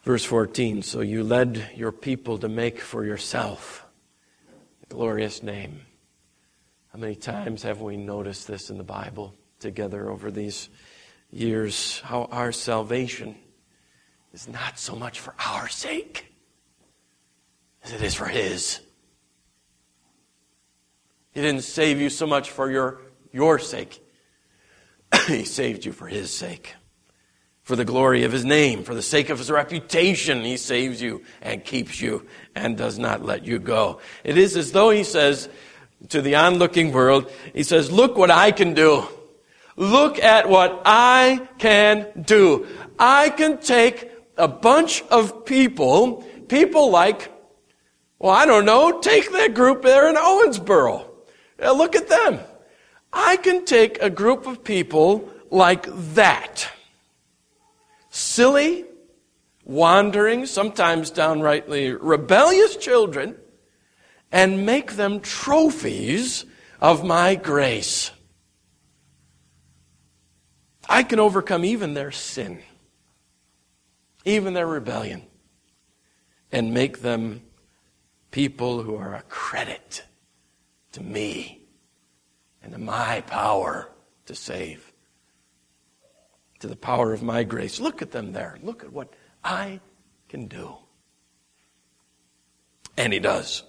Verse 0.03 0.23
14 0.23 0.81
So 0.81 1.01
you 1.01 1.25
led 1.25 1.71
your 1.75 1.91
people 1.91 2.37
to 2.37 2.47
make 2.47 2.79
for 2.79 3.03
yourself 3.03 3.85
a 4.81 4.85
glorious 4.87 5.43
name. 5.43 5.81
How 6.93 6.99
many 6.99 7.15
times 7.15 7.63
have 7.63 7.81
we 7.81 7.97
noticed 7.97 8.47
this 8.47 8.69
in 8.69 8.77
the 8.77 8.85
Bible 8.85 9.35
together 9.59 10.09
over 10.09 10.31
these 10.31 10.69
years? 11.31 11.99
How 11.99 12.29
our 12.31 12.53
salvation 12.53 13.35
is 14.31 14.47
not 14.47 14.79
so 14.79 14.95
much 14.95 15.19
for 15.19 15.35
our 15.45 15.67
sake 15.67 16.33
as 17.83 17.91
it 17.91 18.01
is 18.01 18.13
for 18.13 18.27
His. 18.27 18.79
He 21.33 21.41
didn't 21.41 21.63
save 21.63 21.99
you 21.99 22.09
so 22.09 22.25
much 22.25 22.51
for 22.51 22.71
your, 22.71 23.01
your 23.33 23.59
sake. 23.59 23.99
he 25.27 25.45
saved 25.45 25.85
you 25.85 25.91
for 25.91 26.07
His 26.07 26.31
sake. 26.31 26.75
For 27.61 27.75
the 27.77 27.85
glory 27.85 28.23
of 28.25 28.31
His 28.31 28.43
name, 28.43 28.83
for 28.83 28.93
the 28.93 29.01
sake 29.01 29.29
of 29.29 29.39
His 29.39 29.49
reputation, 29.49 30.43
He 30.43 30.57
saves 30.57 31.01
you 31.01 31.23
and 31.41 31.63
keeps 31.63 32.01
you 32.01 32.27
and 32.55 32.77
does 32.77 32.99
not 32.99 33.23
let 33.23 33.45
you 33.45 33.59
go. 33.59 33.99
It 34.23 34.37
is 34.37 34.57
as 34.57 34.71
though 34.71 34.89
He 34.89 35.03
says 35.03 35.49
to 36.09 36.21
the 36.21 36.35
onlooking 36.35 36.91
world, 36.91 37.31
He 37.53 37.63
says, 37.63 37.91
look 37.91 38.17
what 38.17 38.31
I 38.31 38.51
can 38.51 38.73
do. 38.73 39.05
Look 39.75 40.19
at 40.19 40.49
what 40.49 40.81
I 40.85 41.47
can 41.57 42.07
do. 42.21 42.67
I 42.99 43.29
can 43.29 43.57
take 43.57 44.11
a 44.37 44.47
bunch 44.47 45.01
of 45.03 45.45
people, 45.45 46.23
people 46.47 46.91
like, 46.91 47.31
well, 48.19 48.31
I 48.31 48.45
don't 48.45 48.65
know, 48.65 48.99
take 48.99 49.31
that 49.31 49.53
group 49.53 49.81
there 49.81 50.07
in 50.09 50.15
Owensboro. 50.15 51.07
Now 51.59 51.73
look 51.73 51.95
at 51.95 52.07
them. 52.07 52.39
I 53.13 53.37
can 53.37 53.63
take 53.63 54.01
a 54.01 54.09
group 54.09 54.47
of 54.47 54.63
people 54.63 55.29
like 55.51 55.85
that. 56.15 56.67
Silly, 58.09 58.85
wandering, 59.63 60.47
sometimes 60.47 61.11
downrightly 61.11 61.95
rebellious 61.99 62.75
children, 62.75 63.35
and 64.31 64.65
make 64.65 64.93
them 64.93 65.19
trophies 65.19 66.45
of 66.81 67.05
my 67.05 67.35
grace. 67.35 68.09
I 70.89 71.03
can 71.03 71.19
overcome 71.19 71.63
even 71.63 71.93
their 71.93 72.11
sin, 72.11 72.59
even 74.25 74.55
their 74.55 74.67
rebellion, 74.67 75.23
and 76.51 76.73
make 76.73 77.01
them 77.01 77.43
people 78.31 78.81
who 78.81 78.95
are 78.95 79.13
a 79.13 79.21
credit 79.23 80.03
to 80.93 81.01
me 81.01 81.62
and 82.63 82.71
to 82.71 82.79
my 82.79 83.21
power 83.21 83.89
to 84.25 84.35
save, 84.35 84.91
to 86.59 86.67
the 86.67 86.75
power 86.75 87.13
of 87.13 87.21
my 87.21 87.43
grace. 87.43 87.79
Look 87.79 88.01
at 88.01 88.11
them 88.11 88.31
there. 88.31 88.57
Look 88.63 88.83
at 88.83 88.93
what 88.93 89.13
I 89.43 89.81
can 90.29 90.47
do. 90.47 90.77
And 92.97 93.11
he 93.11 93.19
does. 93.19 93.63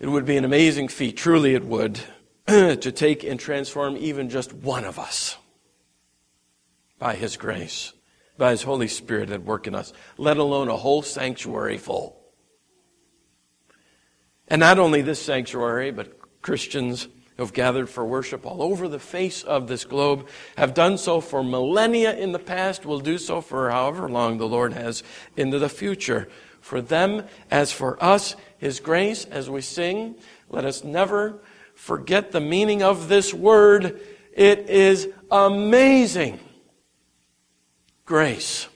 It 0.00 0.08
would 0.08 0.24
be 0.24 0.36
an 0.36 0.44
amazing 0.44 0.88
feat, 0.88 1.16
truly 1.16 1.54
it 1.54 1.64
would, 1.64 2.00
to 2.46 2.76
take 2.76 3.22
and 3.22 3.38
transform 3.38 3.96
even 3.96 4.28
just 4.28 4.52
one 4.52 4.84
of 4.84 4.98
us 4.98 5.36
by 6.98 7.14
his 7.14 7.36
grace, 7.36 7.92
by 8.38 8.50
his 8.50 8.62
Holy 8.62 8.88
Spirit 8.88 9.30
at 9.30 9.44
work 9.44 9.66
in 9.66 9.74
us, 9.74 9.92
let 10.16 10.36
alone 10.36 10.68
a 10.68 10.76
whole 10.76 11.02
sanctuary 11.02 11.78
full. 11.78 12.20
And 14.48 14.60
not 14.60 14.78
only 14.78 15.00
this 15.00 15.22
sanctuary, 15.22 15.90
but 15.90 16.18
Christians 16.44 17.08
who 17.36 17.42
have 17.42 17.54
gathered 17.54 17.88
for 17.88 18.04
worship 18.04 18.44
all 18.44 18.62
over 18.62 18.86
the 18.86 18.98
face 18.98 19.42
of 19.42 19.66
this 19.66 19.86
globe 19.86 20.28
have 20.58 20.74
done 20.74 20.98
so 20.98 21.22
for 21.22 21.42
millennia 21.42 22.14
in 22.14 22.32
the 22.32 22.38
past, 22.38 22.84
will 22.84 23.00
do 23.00 23.16
so 23.16 23.40
for 23.40 23.70
however 23.70 24.10
long 24.10 24.36
the 24.36 24.46
Lord 24.46 24.74
has 24.74 25.02
into 25.38 25.58
the 25.58 25.70
future. 25.70 26.28
For 26.60 26.82
them, 26.82 27.24
as 27.50 27.72
for 27.72 28.02
us, 28.04 28.36
His 28.58 28.78
grace, 28.78 29.24
as 29.24 29.48
we 29.48 29.62
sing, 29.62 30.16
let 30.50 30.66
us 30.66 30.84
never 30.84 31.42
forget 31.74 32.30
the 32.30 32.42
meaning 32.42 32.82
of 32.82 33.08
this 33.08 33.32
word. 33.32 34.00
It 34.34 34.68
is 34.68 35.08
amazing. 35.30 36.40
Grace. 38.04 38.68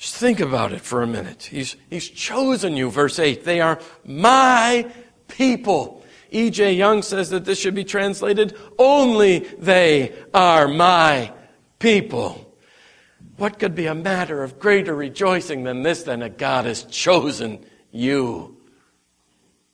Just 0.00 0.16
think 0.16 0.40
about 0.40 0.72
it 0.72 0.80
for 0.80 1.02
a 1.02 1.06
minute. 1.06 1.42
He's, 1.42 1.76
he's 1.90 2.08
chosen 2.08 2.74
you, 2.74 2.90
verse 2.90 3.18
8. 3.18 3.44
They 3.44 3.60
are 3.60 3.78
my 4.02 4.90
people. 5.28 6.02
E.J. 6.30 6.72
Young 6.72 7.02
says 7.02 7.28
that 7.28 7.44
this 7.44 7.60
should 7.60 7.74
be 7.74 7.84
translated, 7.84 8.56
only 8.78 9.40
they 9.58 10.14
are 10.32 10.68
my 10.68 11.34
people. 11.78 12.56
What 13.36 13.58
could 13.58 13.74
be 13.74 13.84
a 13.84 13.94
matter 13.94 14.42
of 14.42 14.58
greater 14.58 14.94
rejoicing 14.94 15.64
than 15.64 15.82
this, 15.82 16.04
than 16.04 16.20
that 16.20 16.38
God 16.38 16.64
has 16.64 16.84
chosen 16.84 17.62
you? 17.90 18.56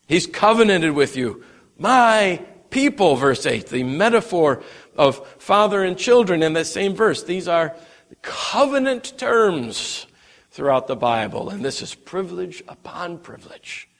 He's 0.08 0.26
covenanted 0.26 0.94
with 0.94 1.16
you. 1.16 1.44
My 1.78 2.44
people, 2.70 3.14
verse 3.14 3.46
8, 3.46 3.68
the 3.68 3.84
metaphor 3.84 4.64
of 4.96 5.24
father 5.38 5.84
and 5.84 5.96
children 5.96 6.42
in 6.42 6.54
that 6.54 6.66
same 6.66 6.96
verse. 6.96 7.22
These 7.22 7.46
are 7.46 7.76
covenant 8.22 9.16
terms 9.18 10.08
throughout 10.56 10.86
the 10.86 10.96
Bible, 10.96 11.50
and 11.50 11.62
this 11.62 11.82
is 11.82 11.94
privilege 11.94 12.64
upon 12.66 13.18
privilege 13.18 13.90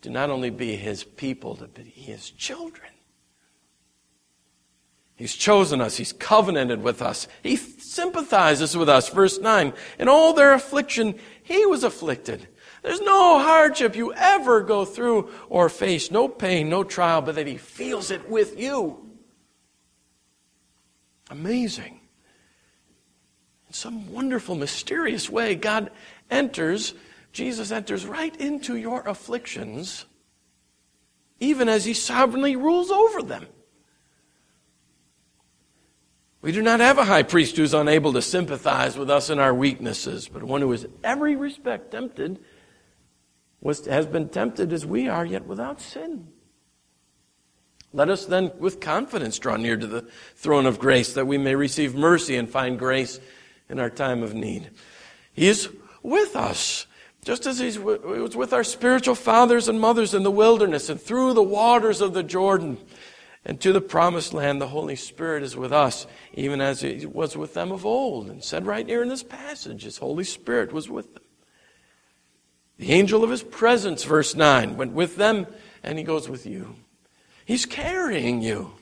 to 0.00 0.08
not 0.08 0.30
only 0.30 0.48
be 0.48 0.74
his 0.74 1.04
people, 1.04 1.58
but 1.60 1.74
be 1.74 1.82
his 1.82 2.30
children. 2.30 2.88
He's 5.14 5.34
chosen 5.34 5.82
us. 5.82 5.98
He's 5.98 6.14
covenanted 6.14 6.82
with 6.82 7.02
us. 7.02 7.28
He 7.42 7.56
sympathizes 7.56 8.74
with 8.74 8.88
us. 8.88 9.10
Verse 9.10 9.38
9. 9.38 9.74
In 9.98 10.08
all 10.08 10.32
their 10.32 10.54
affliction, 10.54 11.18
he 11.42 11.66
was 11.66 11.84
afflicted. 11.84 12.48
There's 12.82 13.02
no 13.02 13.38
hardship 13.38 13.94
you 13.94 14.14
ever 14.14 14.62
go 14.62 14.86
through 14.86 15.28
or 15.50 15.68
face, 15.68 16.10
no 16.10 16.28
pain, 16.28 16.70
no 16.70 16.82
trial, 16.82 17.20
but 17.20 17.34
that 17.34 17.46
he 17.46 17.58
feels 17.58 18.10
it 18.10 18.26
with 18.26 18.58
you. 18.58 19.06
Amazing. 21.28 21.99
In 23.70 23.74
some 23.74 24.12
wonderful, 24.12 24.56
mysterious 24.56 25.30
way, 25.30 25.54
God 25.54 25.92
enters 26.28 26.92
Jesus 27.32 27.70
enters 27.70 28.04
right 28.04 28.34
into 28.40 28.74
your 28.74 29.06
afflictions, 29.06 30.04
even 31.38 31.68
as 31.68 31.84
he 31.84 31.94
sovereignly 31.94 32.56
rules 32.56 32.90
over 32.90 33.22
them. 33.22 33.46
We 36.42 36.50
do 36.50 36.62
not 36.62 36.80
have 36.80 36.98
a 36.98 37.04
high 37.04 37.22
priest 37.22 37.56
who's 37.56 37.72
unable 37.72 38.12
to 38.14 38.22
sympathize 38.22 38.96
with 38.98 39.08
us 39.08 39.30
in 39.30 39.38
our 39.38 39.54
weaknesses, 39.54 40.26
but 40.26 40.42
one 40.42 40.62
who 40.62 40.72
is 40.72 40.88
every 41.04 41.36
respect 41.36 41.92
tempted 41.92 42.40
was, 43.60 43.86
has 43.86 44.06
been 44.06 44.30
tempted 44.30 44.72
as 44.72 44.84
we 44.84 45.06
are, 45.06 45.24
yet 45.24 45.46
without 45.46 45.80
sin. 45.80 46.26
Let 47.92 48.08
us 48.08 48.24
then, 48.24 48.50
with 48.58 48.80
confidence, 48.80 49.38
draw 49.38 49.56
near 49.56 49.76
to 49.76 49.86
the 49.86 50.08
throne 50.34 50.66
of 50.66 50.80
grace 50.80 51.12
that 51.12 51.28
we 51.28 51.38
may 51.38 51.54
receive 51.54 51.94
mercy 51.94 52.36
and 52.36 52.50
find 52.50 52.76
grace 52.76 53.20
in 53.70 53.78
our 53.78 53.90
time 53.90 54.22
of 54.22 54.34
need. 54.34 54.70
He 55.32 55.48
is 55.48 55.68
with 56.02 56.36
us. 56.36 56.86
Just 57.24 57.46
as 57.46 57.58
he 57.58 57.78
was 57.78 58.34
with 58.34 58.52
our 58.52 58.64
spiritual 58.64 59.14
fathers 59.14 59.68
and 59.68 59.78
mothers 59.78 60.14
in 60.14 60.22
the 60.22 60.30
wilderness 60.30 60.88
and 60.88 61.00
through 61.00 61.34
the 61.34 61.42
waters 61.42 62.00
of 62.00 62.14
the 62.14 62.22
Jordan 62.22 62.78
and 63.44 63.60
to 63.60 63.72
the 63.72 63.80
promised 63.80 64.32
land, 64.32 64.60
the 64.60 64.68
Holy 64.68 64.96
Spirit 64.96 65.42
is 65.42 65.54
with 65.56 65.72
us, 65.72 66.06
even 66.32 66.60
as 66.60 66.80
he 66.80 67.04
was 67.06 67.36
with 67.36 67.54
them 67.54 67.72
of 67.72 67.84
old. 67.84 68.28
And 68.30 68.42
said 68.42 68.66
right 68.66 68.86
here 68.86 69.02
in 69.02 69.08
this 69.08 69.22
passage, 69.22 69.82
his 69.82 69.98
Holy 69.98 70.24
Spirit 70.24 70.72
was 70.72 70.88
with 70.88 71.14
them. 71.14 71.22
The 72.78 72.92
angel 72.92 73.22
of 73.22 73.30
his 73.30 73.42
presence, 73.42 74.04
verse 74.04 74.34
9, 74.34 74.78
went 74.78 74.92
with 74.92 75.16
them, 75.16 75.46
and 75.82 75.98
he 75.98 76.04
goes 76.04 76.28
with 76.28 76.46
you. 76.46 76.76
He's 77.44 77.66
carrying 77.66 78.40
you. 78.40 78.72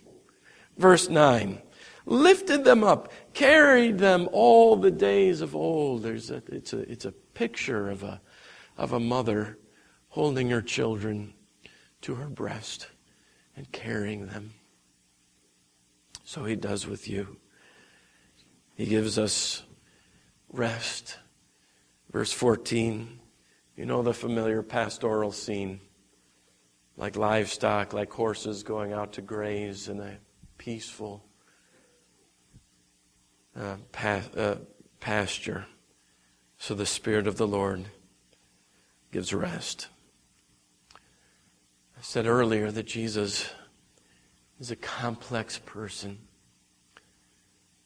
Verse 0.76 1.08
9, 1.08 1.60
lifted 2.08 2.64
them 2.64 2.82
up, 2.82 3.12
carried 3.34 3.98
them 3.98 4.28
all 4.32 4.76
the 4.76 4.90
days 4.90 5.40
of 5.40 5.54
old. 5.54 6.02
There's 6.02 6.30
a, 6.30 6.42
it's, 6.48 6.72
a, 6.72 6.90
it's 6.90 7.04
a 7.04 7.12
picture 7.12 7.90
of 7.90 8.02
a 8.02 8.20
of 8.78 8.92
a 8.92 9.00
mother 9.00 9.58
holding 10.08 10.50
her 10.50 10.62
children 10.62 11.34
to 12.00 12.14
her 12.14 12.28
breast 12.28 12.86
and 13.56 13.70
carrying 13.72 14.26
them. 14.26 14.54
So 16.24 16.44
he 16.44 16.54
does 16.54 16.86
with 16.86 17.08
you. 17.08 17.38
He 18.76 18.86
gives 18.86 19.18
us 19.18 19.64
rest. 20.50 21.18
Verse 22.12 22.32
14, 22.32 23.18
you 23.76 23.84
know 23.84 24.02
the 24.02 24.14
familiar 24.14 24.62
pastoral 24.62 25.32
scene. 25.32 25.80
Like 26.96 27.16
livestock, 27.16 27.92
like 27.92 28.12
horses 28.12 28.62
going 28.62 28.92
out 28.92 29.12
to 29.14 29.22
graze 29.22 29.88
in 29.88 30.00
a 30.00 30.18
peaceful 30.56 31.27
uh, 33.58 33.76
uh, 34.36 34.56
pasture. 35.00 35.66
So 36.58 36.74
the 36.74 36.86
Spirit 36.86 37.26
of 37.26 37.36
the 37.36 37.46
Lord 37.46 37.86
gives 39.12 39.32
rest. 39.32 39.88
I 40.94 42.02
said 42.02 42.26
earlier 42.26 42.70
that 42.70 42.86
Jesus 42.86 43.50
is 44.60 44.70
a 44.70 44.76
complex 44.76 45.58
person. 45.58 46.18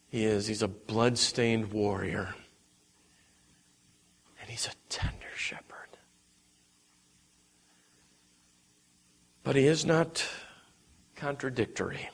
He 0.09 0.25
is. 0.25 0.47
He's 0.47 0.63
a 0.63 0.69
blood-stained 0.69 1.73
warrior. 1.73 2.35
And 4.41 4.51
he's 4.51 4.67
a 4.67 4.73
tender 4.91 5.29
shepherd. 5.35 5.97
But 9.43 9.57
he 9.57 9.67
is 9.67 9.87
not 9.87 10.27
contradictory. 11.17 12.11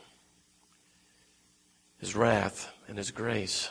His 1.99 2.14
wrath 2.14 2.73
and 2.88 2.98
his 2.98 3.11
grace, 3.11 3.70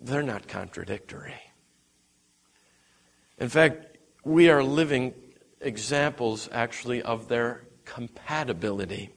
they're 0.00 0.22
not 0.22 0.48
contradictory. 0.48 1.40
In 3.38 3.48
fact, 3.48 3.96
we 4.24 4.50
are 4.50 4.62
living 4.62 5.14
examples 5.60 6.48
actually 6.52 7.00
of 7.02 7.28
their 7.28 7.62
compatibility. 7.84 9.10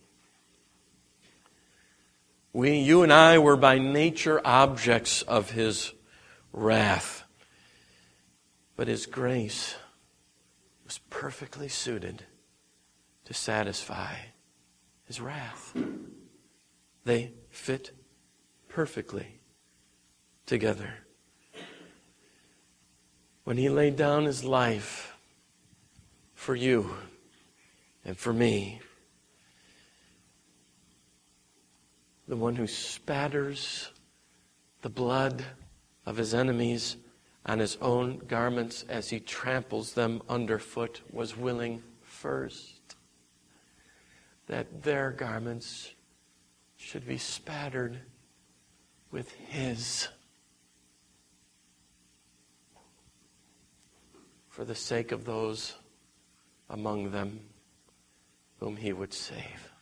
We, 2.53 2.79
you 2.79 3.03
and 3.03 3.11
I 3.11 3.39
were 3.39 3.57
by 3.57 3.79
nature 3.79 4.39
objects 4.45 5.23
of 5.23 5.51
His 5.51 5.91
wrath. 6.51 7.23
But 8.75 8.87
His 8.87 9.05
grace 9.05 9.75
was 10.85 10.99
perfectly 11.09 11.67
suited 11.67 12.23
to 13.25 13.33
satisfy 13.33 14.15
His 15.05 15.19
wrath. 15.19 15.75
They 17.05 17.33
fit 17.49 17.91
perfectly 18.73 19.39
together 20.47 20.91
when 23.43 23.55
he 23.55 23.69
laid 23.69 23.95
down 23.95 24.25
his 24.25 24.43
life 24.43 25.15
for 26.33 26.55
you 26.55 26.89
and 28.03 28.17
for 28.17 28.33
me. 28.33 28.81
The 32.27 32.35
one 32.35 32.55
who 32.55 32.65
spatters 32.65 33.91
the 34.81 34.89
blood 34.89 35.45
of 36.07 36.17
his 36.17 36.33
enemies 36.33 36.97
on 37.45 37.59
his 37.59 37.77
own 37.79 38.23
garments 38.27 38.85
as 38.89 39.07
he 39.07 39.19
tramples 39.19 39.93
them 39.93 40.19
underfoot 40.27 41.01
was 41.11 41.37
willing 41.37 41.83
first 42.01 42.95
that 44.47 44.81
their 44.81 45.11
garments 45.11 45.91
should 46.75 47.05
be 47.07 47.19
spattered 47.19 48.01
with 49.13 49.31
his. 49.49 50.09
for 54.49 54.65
the 54.65 54.75
sake 54.75 55.11
of 55.11 55.25
those 55.25 55.73
among 56.69 57.09
them 57.09 57.39
whom 58.59 58.75
he 58.75 58.93
would 58.93 59.11
save. 59.11 59.72